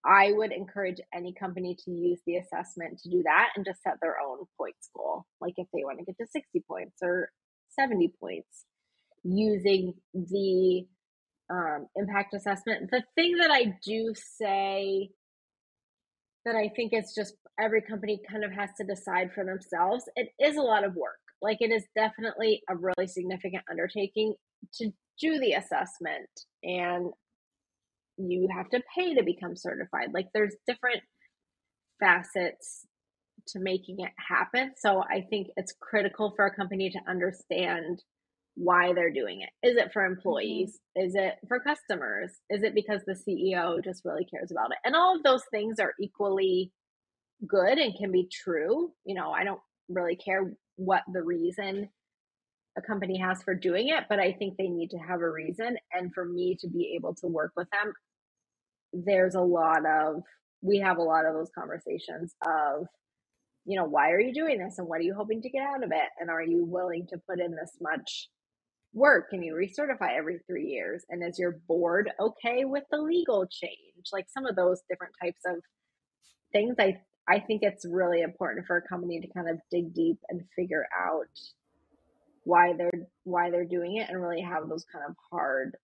[0.05, 3.95] I would encourage any company to use the assessment to do that and just set
[4.01, 5.25] their own points goal.
[5.41, 7.31] Like if they want to get to 60 points or
[7.71, 8.67] 70 points,
[9.25, 10.87] using the
[11.51, 12.91] um, impact assessment.
[12.91, 15.11] The thing that I do say
[16.45, 20.29] that I think it's just every company kind of has to decide for themselves, it
[20.39, 21.19] is a lot of work.
[21.43, 24.35] Like it is definitely a really significant undertaking
[24.75, 24.91] to
[25.21, 26.29] do the assessment
[26.63, 27.11] and
[28.17, 30.09] you have to pay to become certified.
[30.13, 31.03] Like there's different
[32.01, 32.87] facets
[33.49, 34.73] to making it happen.
[34.77, 38.03] So I think it's critical for a company to understand
[38.59, 39.67] why they're doing it.
[39.67, 40.15] Is it for mm-hmm.
[40.15, 40.81] employees?
[40.97, 41.07] Mm-hmm.
[41.07, 42.33] Is it for customers?
[42.51, 44.79] Is it because the CEO just really cares about it?
[44.85, 46.73] And all of those things are equally
[47.47, 48.91] good and can be true.
[49.05, 51.89] You know, I don't really care what the reason
[52.77, 55.77] a company has for doing it, but I think they need to have a reason.
[55.93, 57.93] And for me to be able to work with them,
[58.93, 60.23] there's a lot of,
[60.63, 62.87] we have a lot of those conversations of,
[63.65, 65.85] you know, why are you doing this and what are you hoping to get out
[65.85, 66.09] of it?
[66.19, 68.29] And are you willing to put in this much
[68.93, 69.29] work?
[69.33, 71.05] and you recertify every three years?
[71.09, 74.09] And is your board okay with the legal change?
[74.13, 75.63] Like some of those different types of
[76.53, 80.19] things I I think it's really important for a company to kind of dig deep
[80.31, 81.29] and figure out
[82.45, 85.77] why they're why they're doing it and really have those kind of hard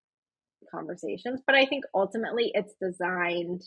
[0.70, 1.42] conversations.
[1.46, 3.62] But I think ultimately it's designed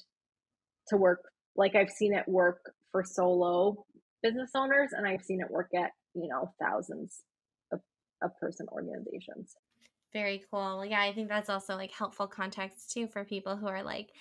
[0.88, 1.22] to work
[1.56, 3.86] like I've seen it work for solo
[4.24, 7.22] business owners and I've seen it work at, you know, thousands
[8.22, 9.56] of, person organizations.
[10.14, 10.86] Very cool.
[10.86, 14.12] Yeah, I think that's also like helpful context too for people who are like,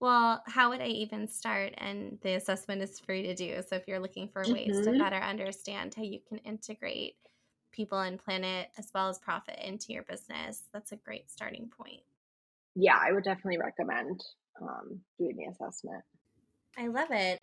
[0.00, 1.72] well, how would I even start?
[1.78, 3.62] And the assessment is free to do.
[3.66, 4.92] So if you're looking for ways mm-hmm.
[4.92, 7.16] to better understand how you can integrate
[7.72, 12.00] people and planet as well as profit into your business, that's a great starting point.
[12.74, 14.22] Yeah, I would definitely recommend
[14.60, 16.02] um, doing the assessment.
[16.76, 17.40] I love it.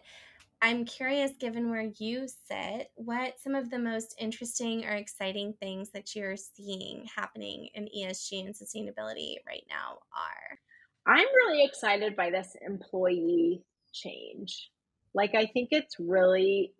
[0.63, 5.89] I'm curious, given where you sit, what some of the most interesting or exciting things
[5.89, 10.57] that you're seeing happening in ESG and sustainability right now are?
[11.05, 13.61] I'm really excited by this employee
[13.91, 14.71] change.
[15.13, 16.71] Like, I think it's really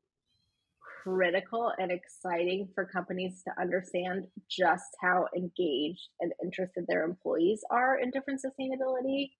[1.04, 8.00] critical and exciting for companies to understand just how engaged and interested their employees are
[8.00, 9.32] in different sustainability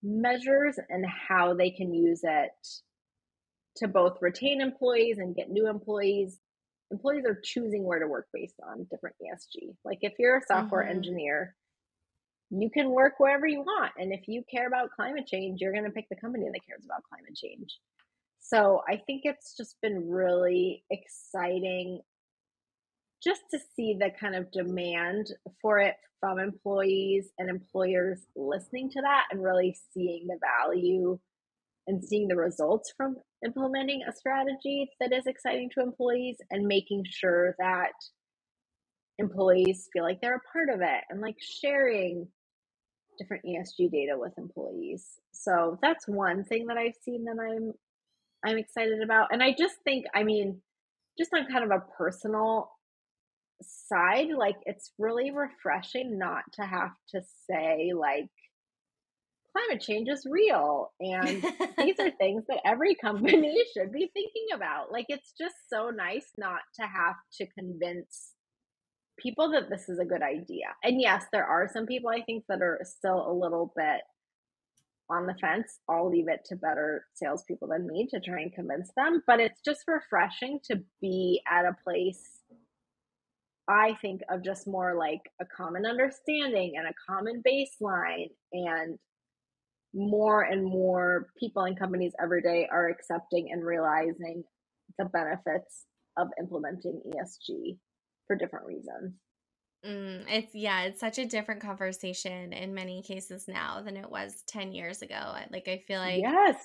[0.00, 2.52] measures and how they can use it
[3.76, 6.38] to both retain employees and get new employees.
[6.90, 9.74] Employees are choosing where to work based on different ESG.
[9.84, 10.96] Like if you're a software mm-hmm.
[10.96, 11.54] engineer,
[12.50, 13.92] you can work wherever you want.
[13.98, 16.84] And if you care about climate change, you're going to pick the company that cares
[16.84, 17.76] about climate change.
[18.38, 22.00] So I think it's just been really exciting
[23.22, 29.00] just to see the kind of demand for it from employees and employers listening to
[29.00, 31.18] that and really seeing the value
[31.88, 33.16] and seeing the results from
[33.46, 37.92] implementing a strategy that is exciting to employees and making sure that
[39.18, 42.28] employees feel like they're a part of it and like sharing
[43.18, 45.06] different ESG data with employees.
[45.32, 47.72] So that's one thing that I've seen that I'm
[48.44, 49.28] I'm excited about.
[49.32, 50.60] And I just think, I mean,
[51.18, 52.70] just on kind of a personal
[53.62, 58.28] side, like it's really refreshing not to have to say like
[59.56, 61.42] climate change is real and
[61.78, 64.92] these are things that every company should be thinking about.
[64.92, 68.32] Like it's just so nice not to have to convince
[69.18, 70.66] people that this is a good idea.
[70.82, 74.02] And yes, there are some people I think that are still a little bit
[75.08, 75.78] on the fence.
[75.88, 79.22] I'll leave it to better salespeople than me to try and convince them.
[79.26, 82.22] But it's just refreshing to be at a place,
[83.68, 88.30] I think, of just more like a common understanding and a common baseline.
[88.52, 88.98] And
[89.96, 94.44] more and more people and companies every day are accepting and realizing
[94.98, 95.86] the benefits
[96.18, 97.78] of implementing ESG
[98.26, 99.14] for different reasons.
[99.84, 104.42] Mm, it's yeah, it's such a different conversation in many cases now than it was
[104.48, 105.34] 10 years ago.
[105.50, 106.56] Like I feel like Yes.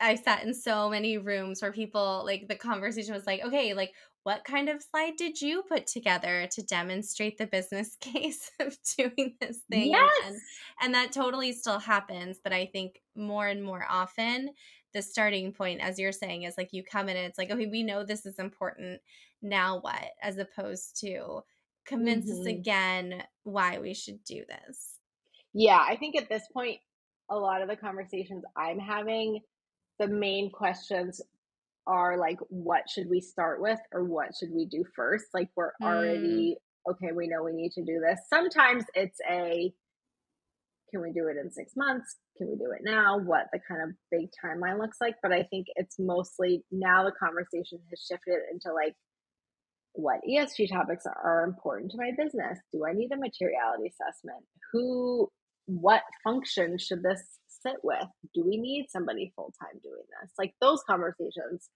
[0.00, 3.92] I've sat in so many rooms where people like the conversation was like, okay, like
[4.24, 9.36] what kind of slide did you put together to demonstrate the business case of doing
[9.40, 9.90] this thing?
[9.90, 10.12] Yes.
[10.26, 10.36] And,
[10.82, 14.50] and that totally still happens, but I think more and more often
[14.94, 17.66] the starting point, as you're saying, is like you come in and it's like, okay,
[17.66, 19.00] we know this is important.
[19.42, 20.10] Now what?
[20.22, 21.40] As opposed to
[21.86, 22.40] convince mm-hmm.
[22.40, 24.98] us again why we should do this.
[25.54, 26.78] Yeah, I think at this point,
[27.30, 29.40] a lot of the conversations I'm having,
[29.98, 31.20] the main questions
[31.86, 35.26] are like, what should we start with or what should we do first?
[35.32, 35.86] Like, we're mm.
[35.86, 36.56] already,
[36.88, 38.20] okay, we know we need to do this.
[38.28, 39.72] Sometimes it's a,
[40.90, 42.16] can we do it in six months?
[42.36, 43.18] Can we do it now?
[43.18, 45.16] What the kind of big timeline looks like.
[45.22, 48.94] But I think it's mostly now the conversation has shifted into like,
[49.94, 52.58] what ESG topics are important to my business?
[52.72, 54.44] Do I need a materiality assessment?
[54.72, 55.28] Who,
[55.66, 57.22] what function should this
[57.62, 58.06] sit with?
[58.34, 60.32] Do we need somebody full time doing this?
[60.38, 61.68] Like those conversations.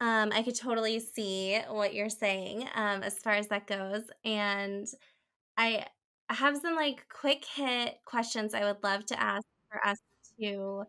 [0.00, 4.02] Um, I could totally see what you're saying um, as far as that goes.
[4.24, 4.86] And
[5.56, 5.86] I
[6.28, 9.98] have some like quick hit questions I would love to ask for us
[10.40, 10.84] to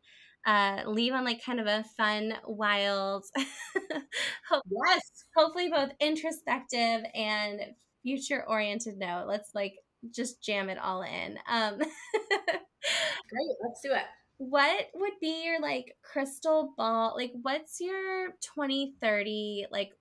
[0.46, 5.02] uh, leave on like kind of a fun, wild, yes,
[5.36, 7.62] hopefully both introspective and
[8.04, 9.76] future oriented note, let's like
[10.12, 11.38] just jam it all in.
[11.50, 14.04] Um, Great, let's do it.
[14.38, 17.14] What would be your like crystal ball?
[17.16, 19.68] Like, what's your 2030?
[19.72, 19.92] Like,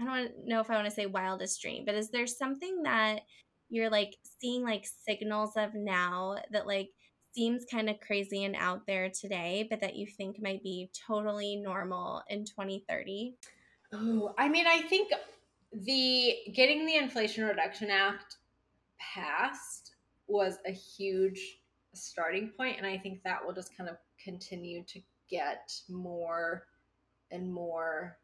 [0.00, 3.20] I don't know if I want to say wildest dream, but is there something that
[3.70, 6.90] you're like seeing like signals of now that like
[7.32, 11.56] seems kind of crazy and out there today, but that you think might be totally
[11.56, 13.34] normal in 2030?
[13.92, 15.12] Oh, I mean, I think
[15.72, 18.36] the getting the Inflation Reduction Act
[18.98, 19.94] passed
[20.26, 21.60] was a huge
[21.94, 26.64] starting point, and I think that will just kind of continue to get more
[27.30, 28.18] and more.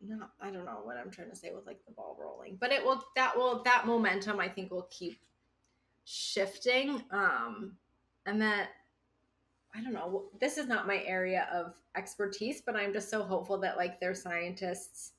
[0.00, 2.72] No, I don't know what I'm trying to say with like the ball rolling, but
[2.72, 5.18] it will that will that momentum I think will keep
[6.04, 7.02] shifting.
[7.10, 7.76] Um,
[8.26, 8.68] and that
[9.74, 13.58] I don't know, this is not my area of expertise, but I'm just so hopeful
[13.58, 15.12] that like there's scientists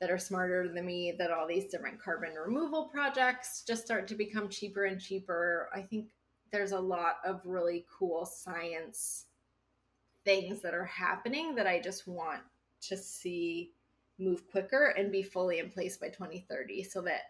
[0.00, 4.14] that are smarter than me that all these different carbon removal projects just start to
[4.14, 5.70] become cheaper and cheaper.
[5.74, 6.08] I think
[6.52, 9.26] there's a lot of really cool science
[10.24, 12.42] things that are happening that I just want
[12.82, 13.72] to see
[14.18, 17.22] move quicker and be fully in place by 2030 so that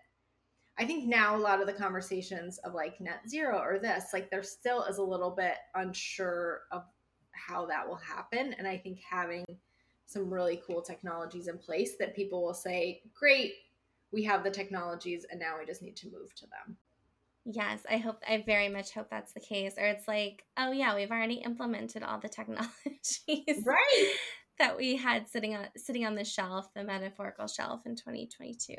[0.78, 4.30] I think now a lot of the conversations of like net zero or this, like
[4.30, 6.84] there still is a little bit unsure of
[7.32, 8.54] how that will happen.
[8.58, 9.44] And I think having
[10.06, 13.54] some really cool technologies in place that people will say, great,
[14.12, 16.76] we have the technologies and now we just need to move to them.
[17.44, 19.74] Yes, I hope I very much hope that's the case.
[19.78, 22.70] Or it's like, oh yeah, we've already implemented all the technologies.
[23.64, 24.12] Right.
[24.58, 28.74] that we had sitting on sitting on the shelf, the metaphorical shelf in 2022.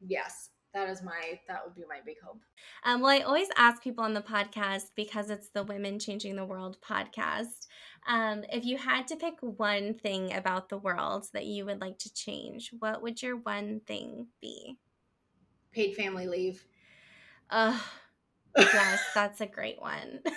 [0.00, 2.42] Yes, that is my that would be my big hope.
[2.82, 6.44] Um, well i always ask people on the podcast because it's the women changing the
[6.44, 7.66] world podcast
[8.06, 11.98] um, if you had to pick one thing about the world that you would like
[12.00, 14.76] to change what would your one thing be?
[15.72, 16.64] Paid family leave.
[17.48, 17.78] Uh
[18.56, 20.20] yes that's a great one.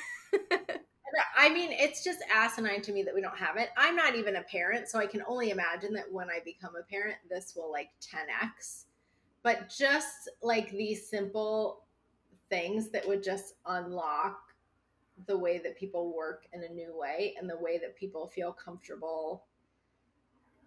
[1.36, 3.70] I mean, it's just asinine to me that we don't have it.
[3.78, 6.84] I'm not even a parent, so I can only imagine that when I become a
[6.84, 8.87] parent, this will like 10x
[9.48, 11.86] but just like these simple
[12.50, 14.42] things that would just unlock
[15.26, 18.52] the way that people work in a new way and the way that people feel
[18.52, 19.46] comfortable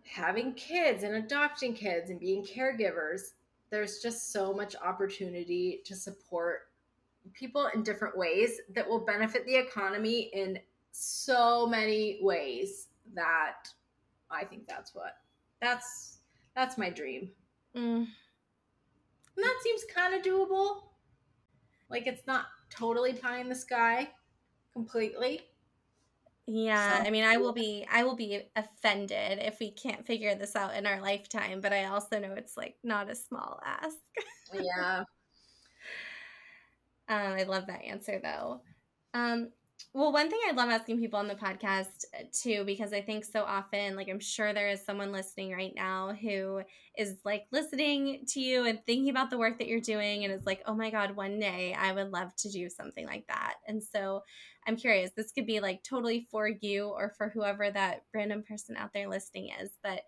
[0.07, 3.35] having kids and adopting kids and being caregivers
[3.69, 6.71] there's just so much opportunity to support
[7.35, 10.59] people in different ways that will benefit the economy in
[10.91, 13.69] so many ways that
[14.31, 15.19] i think that's what
[15.61, 16.21] that's
[16.55, 17.29] that's my dream
[17.77, 18.07] mm.
[19.41, 20.83] And that seems kind of doable.
[21.89, 24.11] Like it's not totally pie in the sky
[24.75, 25.41] completely.
[26.47, 27.05] Yeah, so.
[27.07, 30.77] I mean, I will be I will be offended if we can't figure this out
[30.77, 33.97] in our lifetime, but I also know it's like not a small ask.
[34.53, 35.05] yeah.
[37.09, 38.61] Um, I love that answer though.
[39.15, 39.51] Um,
[39.93, 43.25] well, one thing I love asking people on the podcast uh, too, because I think
[43.25, 46.63] so often, like I'm sure there is someone listening right now who
[46.97, 50.47] is like listening to you and thinking about the work that you're doing and is
[50.47, 53.55] like, oh my God, one day I would love to do something like that.
[53.67, 54.23] And so
[54.67, 58.77] I'm curious, this could be like totally for you or for whoever that random person
[58.77, 60.03] out there listening is, but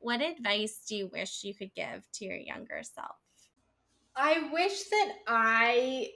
[0.00, 3.16] what advice do you wish you could give to your younger self?
[4.14, 6.10] I wish that I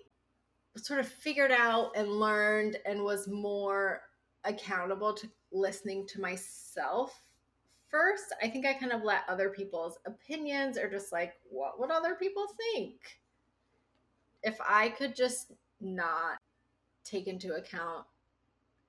[0.77, 4.03] sort of figured out and learned and was more
[4.45, 7.21] accountable to listening to myself
[7.89, 8.35] first.
[8.43, 12.15] I think I kind of let other people's opinions or just like, what would other
[12.15, 12.97] people think?
[14.43, 16.39] If I could just not
[17.05, 18.07] take into account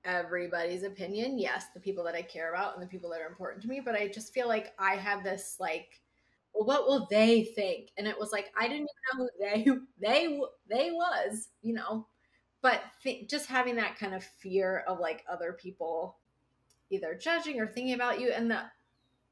[0.04, 3.62] everybody's opinion, yes, the people that I care about and the people that are important
[3.62, 6.00] to me, but I just feel like I have this like
[6.54, 7.90] well, what will they think?
[7.98, 12.06] And it was like I didn't even know who they they they was, you know.
[12.62, 16.16] But th- just having that kind of fear of like other people
[16.90, 18.60] either judging or thinking about you, and the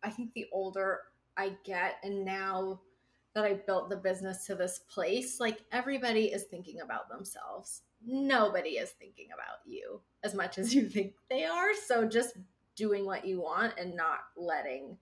[0.02, 1.00] I think the older
[1.36, 2.80] I get, and now
[3.34, 7.82] that I built the business to this place, like everybody is thinking about themselves.
[8.04, 11.72] Nobody is thinking about you as much as you think they are.
[11.86, 12.36] So just
[12.74, 14.98] doing what you want and not letting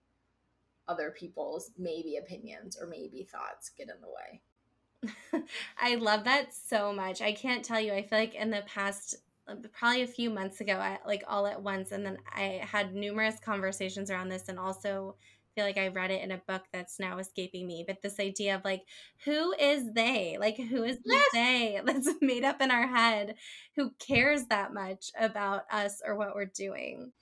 [0.91, 5.45] other people's maybe opinions or maybe thoughts get in the way.
[5.80, 7.22] I love that so much.
[7.22, 7.93] I can't tell you.
[7.93, 9.16] I feel like in the past
[9.49, 12.95] uh, probably a few months ago I, like all at once and then I had
[12.95, 15.16] numerous conversations around this and also
[15.55, 17.84] feel like I read it in a book that's now escaping me.
[17.86, 18.82] But this idea of like,
[19.24, 20.36] who is they?
[20.38, 21.28] Like, who is yes.
[21.32, 23.34] they that's made up in our head
[23.76, 27.12] who cares that much about us or what we're doing?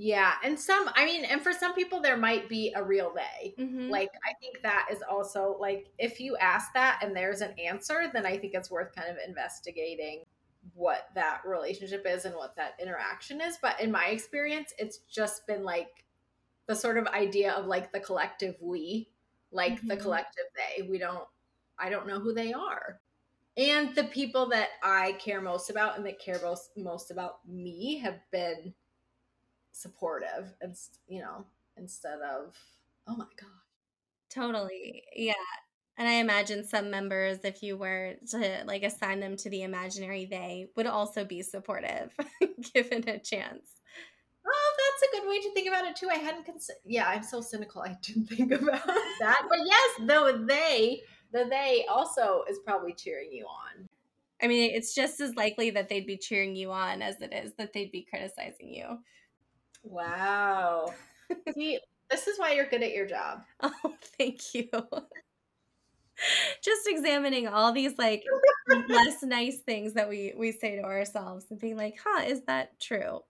[0.00, 3.52] Yeah, and some, I mean, and for some people, there might be a real they.
[3.58, 3.90] Mm-hmm.
[3.90, 8.08] Like, I think that is also like, if you ask that and there's an answer,
[8.12, 10.22] then I think it's worth kind of investigating
[10.74, 13.58] what that relationship is and what that interaction is.
[13.60, 16.04] But in my experience, it's just been like
[16.68, 19.08] the sort of idea of like the collective we,
[19.50, 19.88] like mm-hmm.
[19.88, 20.86] the collective they.
[20.86, 21.26] We don't,
[21.76, 23.00] I don't know who they are.
[23.56, 27.98] And the people that I care most about and that care most, most about me
[27.98, 28.74] have been
[29.78, 30.74] supportive and
[31.06, 31.44] you know
[31.76, 32.56] instead of
[33.06, 33.48] oh my god
[34.30, 35.32] totally yeah
[35.96, 40.26] and i imagine some members if you were to like assign them to the imaginary
[40.26, 42.10] they would also be supportive
[42.74, 43.80] given a chance.
[44.50, 47.22] Oh that's a good way to think about it too i hadn't considered yeah i'm
[47.22, 48.86] so cynical i didn't think about
[49.20, 51.02] that but yes though they
[51.32, 53.86] the they also is probably cheering you on.
[54.42, 57.54] I mean, it's just as likely that they'd be cheering you on as it is
[57.54, 58.98] that they'd be criticizing you.
[59.88, 60.92] Wow.
[61.54, 61.78] See,
[62.10, 63.42] this is why you're good at your job.
[63.62, 64.68] Oh, thank you.
[66.62, 68.24] Just examining all these like
[68.88, 72.80] less nice things that we we say to ourselves and being like, "Huh, is that
[72.80, 73.20] true?"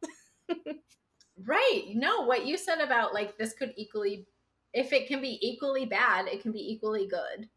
[1.45, 1.85] right.
[1.95, 4.27] No, what you said about like this could equally
[4.73, 7.49] if it can be equally bad, it can be equally good.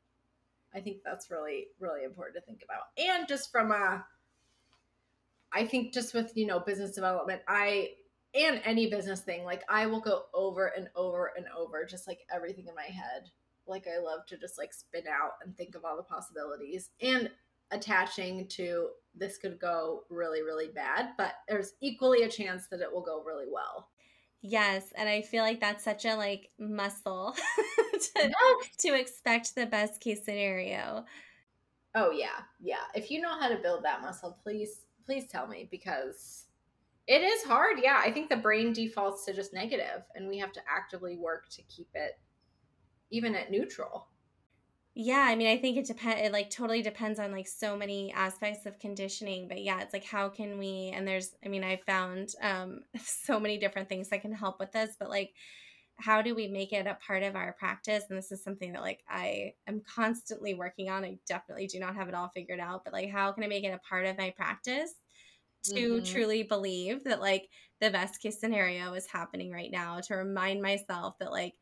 [0.76, 2.88] I think that's really really important to think about.
[2.98, 4.04] And just from a
[5.54, 7.92] I think just with, you know, business development, I
[8.34, 12.20] and any business thing like i will go over and over and over just like
[12.34, 13.30] everything in my head.
[13.68, 17.30] Like i love to just like spin out and think of all the possibilities and
[17.72, 22.92] attaching to this could go really really bad but there's equally a chance that it
[22.92, 23.90] will go really well.
[24.42, 27.36] Yes and i feel like that's such a like muscle
[27.94, 28.76] to, yes.
[28.80, 31.06] to expect the best case scenario.
[31.94, 32.84] Oh yeah yeah.
[32.96, 36.46] If you know how to build that muscle please please tell me because
[37.08, 37.78] it is hard.
[37.82, 38.00] Yeah.
[38.04, 41.62] I think the brain defaults to just negative and we have to actively work to
[41.64, 42.20] keep it
[43.10, 44.08] even at neutral.
[44.94, 46.22] Yeah, I mean, I think it depends.
[46.22, 49.48] It like totally depends on like so many aspects of conditioning.
[49.48, 50.92] But yeah, it's like how can we?
[50.94, 54.74] And there's, I mean, I found um, so many different things that can help with
[54.74, 54.96] this.
[55.00, 55.32] But like,
[55.96, 58.04] how do we make it a part of our practice?
[58.10, 61.06] And this is something that like I am constantly working on.
[61.06, 62.84] I definitely do not have it all figured out.
[62.84, 64.94] But like, how can I make it a part of my practice
[65.64, 66.04] to mm-hmm.
[66.04, 67.48] truly believe that like
[67.80, 71.54] the best case scenario is happening right now to remind myself that like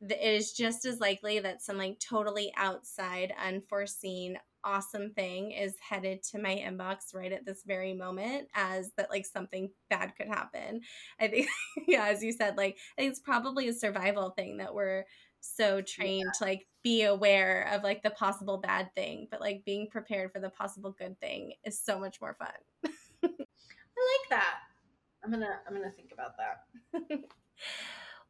[0.00, 6.22] it is just as likely that some like totally outside unforeseen awesome thing is headed
[6.22, 10.80] to my inbox right at this very moment as that like something bad could happen
[11.20, 11.46] i think
[11.86, 15.04] yeah as you said like i think it's probably a survival thing that we're
[15.40, 16.32] so trained yeah.
[16.36, 20.40] to like be aware of like the possible bad thing but like being prepared for
[20.40, 22.92] the possible good thing is so much more fun
[23.96, 24.58] I like that.
[25.24, 26.64] I'm gonna I'm gonna think about that.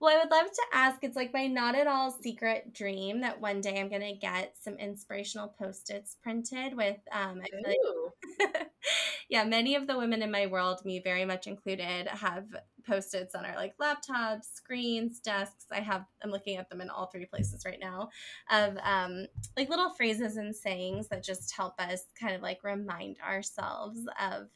[0.01, 1.03] well, I would love to ask.
[1.03, 4.75] It's like my not at all secret dream that one day I'm gonna get some
[4.79, 6.99] inspirational post-its printed with.
[7.12, 8.69] Um, I feel like,
[9.29, 12.45] yeah, many of the women in my world, me very much included, have
[12.87, 15.67] post-its on our like laptops, screens, desks.
[15.73, 16.05] I have.
[16.23, 18.11] I'm looking at them in all three places right now.
[18.51, 23.19] Of um, like little phrases and sayings that just help us kind of like remind
[23.21, 24.49] ourselves of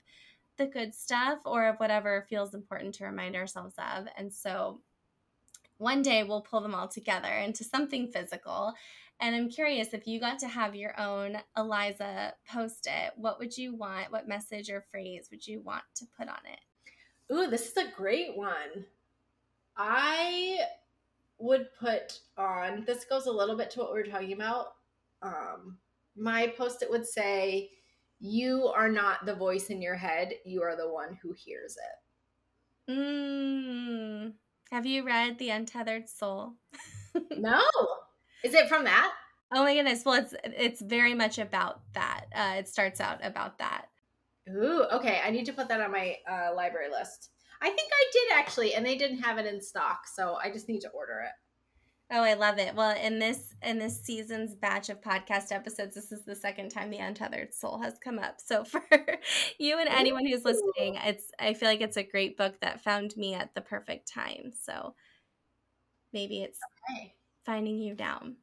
[0.61, 4.07] the good stuff or of whatever feels important to remind ourselves of.
[4.17, 4.81] And so
[5.79, 8.75] one day we'll pull them all together into something physical.
[9.21, 13.57] And I'm curious if you got to have your own Eliza post it, what would
[13.57, 14.13] you want?
[14.13, 17.33] What message or phrase would you want to put on it?
[17.33, 18.85] Ooh, this is a great one.
[19.79, 20.59] I
[21.39, 24.75] would put on this goes a little bit to what we were talking about.
[25.23, 25.79] Um,
[26.17, 27.71] my post it would say,
[28.21, 30.35] you are not the voice in your head.
[30.45, 32.93] You are the one who hears it.
[32.93, 34.33] Mm.
[34.73, 36.55] have you read the untethered soul?
[37.37, 37.61] No.
[38.45, 39.13] Is it from that?
[39.53, 40.05] Oh my goodness.
[40.05, 42.27] Well it's it's very much about that.
[42.33, 43.87] Uh, it starts out about that.
[44.49, 45.21] Ooh okay.
[45.25, 47.31] I need to put that on my uh, library list.
[47.63, 50.69] I think i did actually and they didn't have it in stock so i just
[50.69, 51.33] need to order it
[52.13, 52.75] Oh, I love it.
[52.75, 56.91] Well, in this in this season's batch of podcast episodes, this is the second time
[56.91, 58.41] the untethered soul has come up.
[58.45, 58.83] So for
[59.59, 63.17] you and anyone who's listening, it's I feel like it's a great book that found
[63.17, 64.51] me at the perfect time.
[64.61, 64.95] So
[66.13, 66.59] maybe it's
[66.91, 67.15] okay.
[67.47, 68.37] finding you down.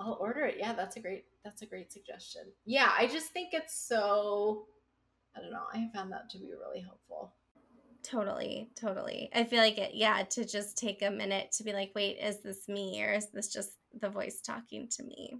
[0.00, 0.56] I'll order it.
[0.58, 2.42] Yeah, that's a great that's a great suggestion.
[2.64, 4.66] Yeah, I just think it's so
[5.36, 5.66] I don't know.
[5.72, 7.32] I found that to be really helpful.
[8.08, 9.30] Totally, totally.
[9.34, 12.40] I feel like it, yeah, to just take a minute to be like, wait, is
[12.40, 15.34] this me or is this just the voice talking to me?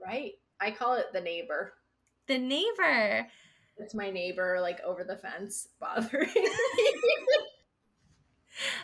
[0.00, 0.34] Right.
[0.60, 1.72] I call it the neighbor.
[2.28, 3.26] The neighbor.
[3.78, 6.50] It's my neighbor, like over the fence, bothering me.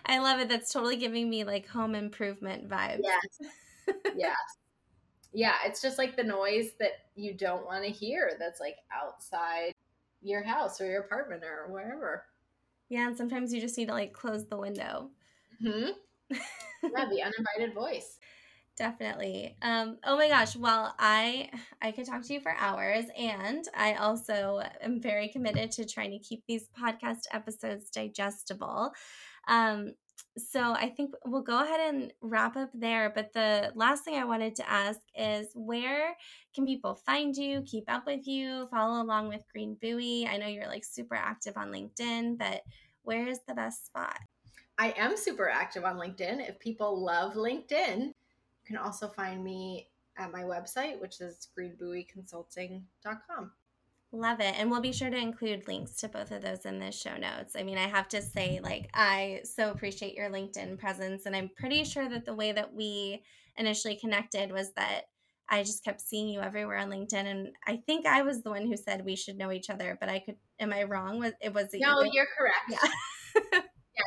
[0.06, 0.48] I love it.
[0.48, 3.02] That's totally giving me like home improvement vibes.
[3.04, 3.52] Yes.
[4.16, 4.36] yes.
[5.32, 9.72] Yeah, it's just like the noise that you don't want to hear that's like outside
[10.20, 12.24] your house or your apartment or wherever.
[12.90, 15.10] Yeah, and sometimes you just need to like close the window.
[15.62, 15.90] Hmm.
[16.30, 18.18] yeah, the uninvited voice.
[18.76, 19.56] Definitely.
[19.62, 20.56] Um, oh my gosh.
[20.56, 25.70] Well, I I could talk to you for hours, and I also am very committed
[25.72, 28.90] to trying to keep these podcast episodes digestible.
[29.46, 29.94] Um,
[30.38, 33.10] so I think we'll go ahead and wrap up there.
[33.10, 36.16] But the last thing I wanted to ask is where
[36.54, 40.26] can people find you, keep up with you, follow along with Green Buoy?
[40.26, 42.62] I know you're like super active on LinkedIn, but
[43.02, 44.18] where is the best spot?
[44.78, 46.48] I am super active on LinkedIn.
[46.48, 48.14] If people love LinkedIn, you
[48.64, 53.52] can also find me at my website, which is greenbuoyconsulting.com.
[54.12, 54.58] Love it.
[54.58, 57.54] And we'll be sure to include links to both of those in the show notes.
[57.56, 61.26] I mean, I have to say, like, I so appreciate your LinkedIn presence.
[61.26, 63.22] And I'm pretty sure that the way that we
[63.56, 65.02] initially connected was that
[65.48, 67.24] I just kept seeing you everywhere on LinkedIn.
[67.26, 70.08] And I think I was the one who said we should know each other, but
[70.08, 71.20] I could, am I wrong?
[71.20, 72.10] Was it was it No, you?
[72.12, 72.68] you're correct.
[72.68, 73.40] Yeah.
[73.96, 74.02] yeah.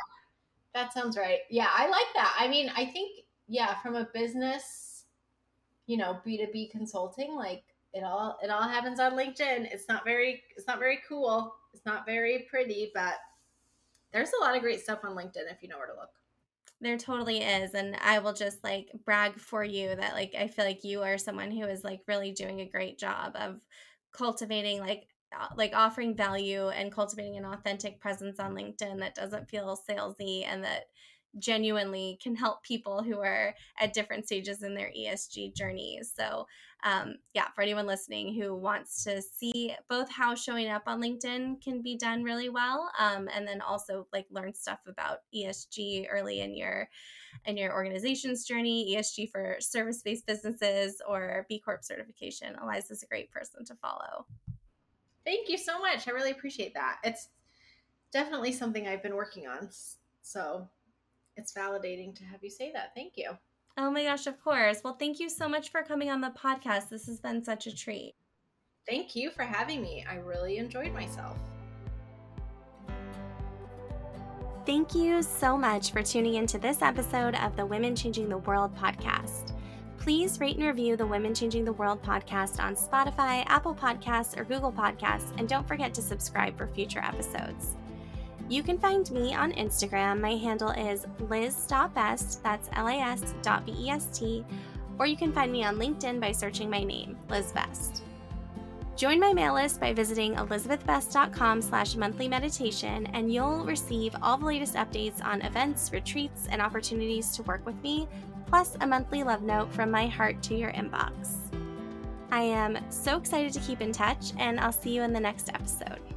[0.73, 1.39] That sounds right.
[1.49, 1.69] Yeah.
[1.73, 2.35] I like that.
[2.37, 5.05] I mean, I think, yeah, from a business,
[5.85, 7.63] you know, B2B consulting, like,
[7.93, 9.71] it all it all happens on linkedin.
[9.71, 11.55] It's not very it's not very cool.
[11.73, 13.15] It's not very pretty but
[14.11, 16.09] there's a lot of great stuff on linkedin if you know where to look.
[16.81, 20.65] There totally is and i will just like brag for you that like i feel
[20.65, 23.61] like you are someone who is like really doing a great job of
[24.11, 29.49] cultivating like uh, like offering value and cultivating an authentic presence on linkedin that doesn't
[29.49, 30.87] feel salesy and that
[31.39, 36.13] genuinely can help people who are at different stages in their ESG journeys.
[36.15, 36.47] So,
[36.83, 41.61] um, yeah, for anyone listening who wants to see both how showing up on LinkedIn
[41.61, 46.41] can be done really well, um, and then also like learn stuff about ESG early
[46.41, 46.89] in your
[47.45, 52.55] in your organization's journey, ESG for service-based businesses or B Corp certification.
[52.61, 54.25] Eliza is a great person to follow.
[55.25, 56.07] Thank you so much.
[56.07, 56.97] I really appreciate that.
[57.03, 57.29] It's
[58.11, 59.69] definitely something I've been working on.
[60.21, 60.67] So
[61.37, 62.93] it's validating to have you say that.
[62.93, 63.31] Thank you.
[63.77, 64.81] Oh my gosh, of course.
[64.83, 66.89] Well, thank you so much for coming on the podcast.
[66.89, 68.13] This has been such a treat.
[68.87, 70.05] Thank you for having me.
[70.07, 71.37] I really enjoyed myself.
[74.65, 78.75] Thank you so much for tuning into this episode of the Women Changing the World
[78.77, 79.53] podcast.
[79.97, 84.43] Please rate and review the Women Changing the World podcast on Spotify, Apple Podcasts, or
[84.43, 87.75] Google Podcasts, and don't forget to subscribe for future episodes.
[88.53, 90.21] You can find me on Instagram.
[90.21, 94.45] My handle is liz.best, that's L I S dot B E S T,
[94.99, 98.03] or you can find me on LinkedIn by searching my name, Liz Best.
[98.95, 104.45] Join my mail list by visiting elizabethbest.com slash monthly meditation, and you'll receive all the
[104.45, 108.07] latest updates on events, retreats, and opportunities to work with me,
[108.45, 111.37] plus a monthly love note from my heart to your inbox.
[112.29, 115.49] I am so excited to keep in touch, and I'll see you in the next
[115.49, 116.12] episode.